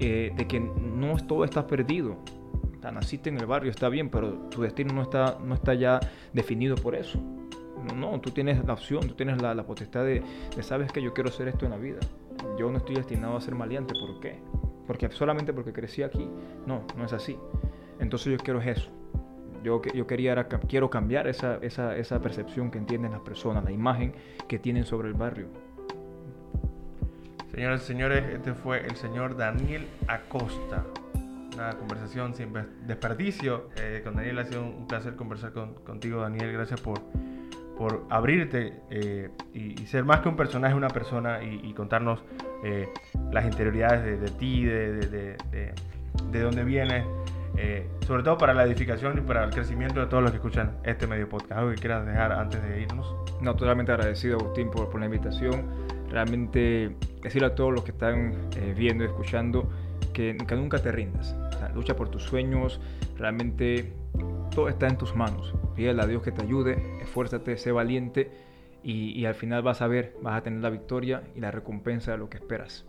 eh, 0.00 0.32
de 0.36 0.46
que 0.46 0.60
no 0.60 1.16
todo 1.26 1.44
está 1.44 1.66
perdido. 1.66 2.16
naciste 2.92 3.28
en 3.28 3.38
el 3.38 3.46
barrio, 3.46 3.70
está 3.70 3.88
bien, 3.88 4.08
pero 4.08 4.32
tu 4.48 4.62
destino 4.62 4.94
no 4.94 5.02
está, 5.02 5.38
no 5.44 5.54
está 5.54 5.74
ya 5.74 6.00
definido 6.32 6.76
por 6.76 6.94
eso. 6.94 7.20
No, 7.94 8.20
tú 8.20 8.30
tienes 8.30 8.64
la 8.64 8.72
opción, 8.72 9.06
tú 9.06 9.14
tienes 9.14 9.40
la, 9.40 9.54
potestad 9.64 10.04
de, 10.04 10.22
sabes 10.62 10.90
que 10.92 11.02
yo 11.02 11.12
quiero 11.14 11.30
hacer 11.30 11.48
esto 11.48 11.64
en 11.64 11.72
la 11.72 11.78
vida. 11.78 11.98
Yo 12.58 12.70
no 12.70 12.78
estoy 12.78 12.96
destinado 12.96 13.36
a 13.36 13.40
ser 13.40 13.54
maleante, 13.54 13.94
¿por 13.94 14.20
qué? 14.20 14.38
Porque 14.86 15.10
solamente 15.10 15.52
porque 15.52 15.72
crecí 15.72 16.02
aquí. 16.02 16.28
No, 16.66 16.82
no 16.96 17.04
es 17.04 17.12
así. 17.12 17.36
Entonces 18.00 18.32
yo 18.32 18.38
quiero 18.38 18.60
eso. 18.60 18.90
Yo, 19.62 19.82
yo 19.94 20.06
quería, 20.06 20.48
quiero 20.68 20.88
cambiar 20.88 21.26
esa, 21.26 21.56
esa, 21.62 21.96
esa 21.96 22.20
percepción 22.20 22.70
que 22.70 22.78
entienden 22.78 23.12
las 23.12 23.20
personas, 23.20 23.64
la 23.64 23.72
imagen 23.72 24.14
que 24.46 24.58
tienen 24.58 24.84
sobre 24.84 25.08
el 25.08 25.14
barrio. 25.14 25.48
Señoras 27.58 27.82
y 27.82 27.86
señores, 27.86 28.24
este 28.32 28.54
fue 28.54 28.86
el 28.86 28.94
señor 28.94 29.36
Daniel 29.36 29.88
Acosta. 30.06 30.84
Una 31.54 31.72
conversación 31.72 32.32
sin 32.36 32.52
desperdicio. 32.86 33.70
Eh, 33.76 34.00
con 34.04 34.14
Daniel 34.14 34.38
ha 34.38 34.44
sido 34.44 34.62
un 34.62 34.86
placer 34.86 35.16
conversar 35.16 35.50
contigo, 35.84 36.20
Daniel. 36.20 36.52
Gracias 36.52 36.80
por, 36.80 37.00
por 37.76 38.06
abrirte 38.10 38.74
eh, 38.90 39.30
y, 39.52 39.76
ser 39.88 40.04
más 40.04 40.20
que 40.20 40.28
un 40.28 40.36
personaje, 40.36 40.76
una 40.76 40.86
persona 40.86 41.42
y, 41.42 41.74
contarnos 41.74 42.22
eh, 42.62 42.90
las 43.32 43.44
interioridades 43.44 44.20
de, 44.20 44.30
ti, 44.30 44.64
de, 44.64 44.92
de, 45.08 45.74
de, 46.30 46.40
dónde 46.40 46.62
vienes. 46.62 47.04
sobre 48.06 48.22
todo 48.22 48.38
para 48.38 48.54
la 48.54 48.62
edificación 48.62 49.18
y 49.18 49.20
para 49.22 49.42
el 49.42 49.50
crecimiento 49.50 49.98
de 49.98 50.06
todos 50.06 50.22
los 50.22 50.30
que 50.30 50.36
escuchan 50.36 50.76
este 50.84 51.08
medio 51.08 51.28
podcast. 51.28 51.58
¿Algo 51.58 51.70
que 51.70 51.78
quieras 51.78 52.06
dejar 52.06 52.30
antes 52.30 52.62
de 52.62 52.82
irnos? 52.82 53.16
No, 53.40 53.56
totalmente 53.56 53.90
agradecido, 53.90 54.38
Agustín, 54.38 54.70
por, 54.70 54.88
por 54.90 55.00
la 55.00 55.06
invitación 55.06 55.97
realmente 56.10 56.96
decirle 57.22 57.48
a 57.48 57.54
todos 57.54 57.72
los 57.72 57.84
que 57.84 57.90
están 57.90 58.32
eh, 58.56 58.74
viendo 58.76 59.04
y 59.04 59.06
escuchando 59.06 59.68
que, 60.12 60.34
nunca 60.56 60.78
te 60.78 60.90
rindas. 60.90 61.36
lucha 61.74 61.94
por 61.94 62.08
tus 62.08 62.24
sueños, 62.24 62.80
realmente 63.16 63.92
todo 64.54 64.68
está 64.68 64.88
en 64.88 64.98
tus 64.98 65.14
manos. 65.14 65.54
Pídele 65.76 66.02
a 66.02 66.06
Dios 66.06 66.22
que 66.22 66.32
te 66.32 66.42
ayude, 66.42 66.82
esfuérzate, 67.00 67.56
sé 67.56 67.70
valiente 67.70 68.30
y, 68.82 69.24
al 69.26 69.34
final 69.34 69.62
vas 69.62 69.82
a 69.82 69.86
ver, 69.86 70.16
vas 70.22 70.38
a 70.38 70.42
tener 70.42 70.60
la 70.60 70.70
victoria 70.70 71.22
y 71.34 71.40
la 71.40 71.50
recompensa 71.50 72.12
de 72.12 72.18
lo 72.18 72.28
que 72.28 72.38
esperas. 72.38 72.84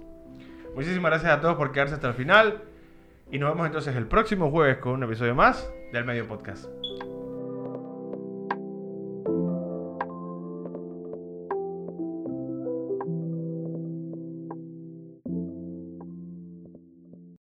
Muchísimas 0.75 1.11
gracias 1.11 1.31
a 1.31 1.41
todos 1.41 1.55
por 1.55 1.71
quedarse 1.71 1.95
hasta 1.95 2.07
el 2.07 2.13
final 2.13 2.63
y 3.31 3.37
nos 3.37 3.51
vemos 3.51 3.67
entonces 3.67 3.95
el 3.95 4.07
próximo 4.07 4.49
jueves 4.49 4.77
con 4.77 4.93
un 4.93 5.03
episodio 5.03 5.35
más 5.35 5.69
del 5.91 6.05
Medio 6.05 6.27
Podcast. 6.27 6.65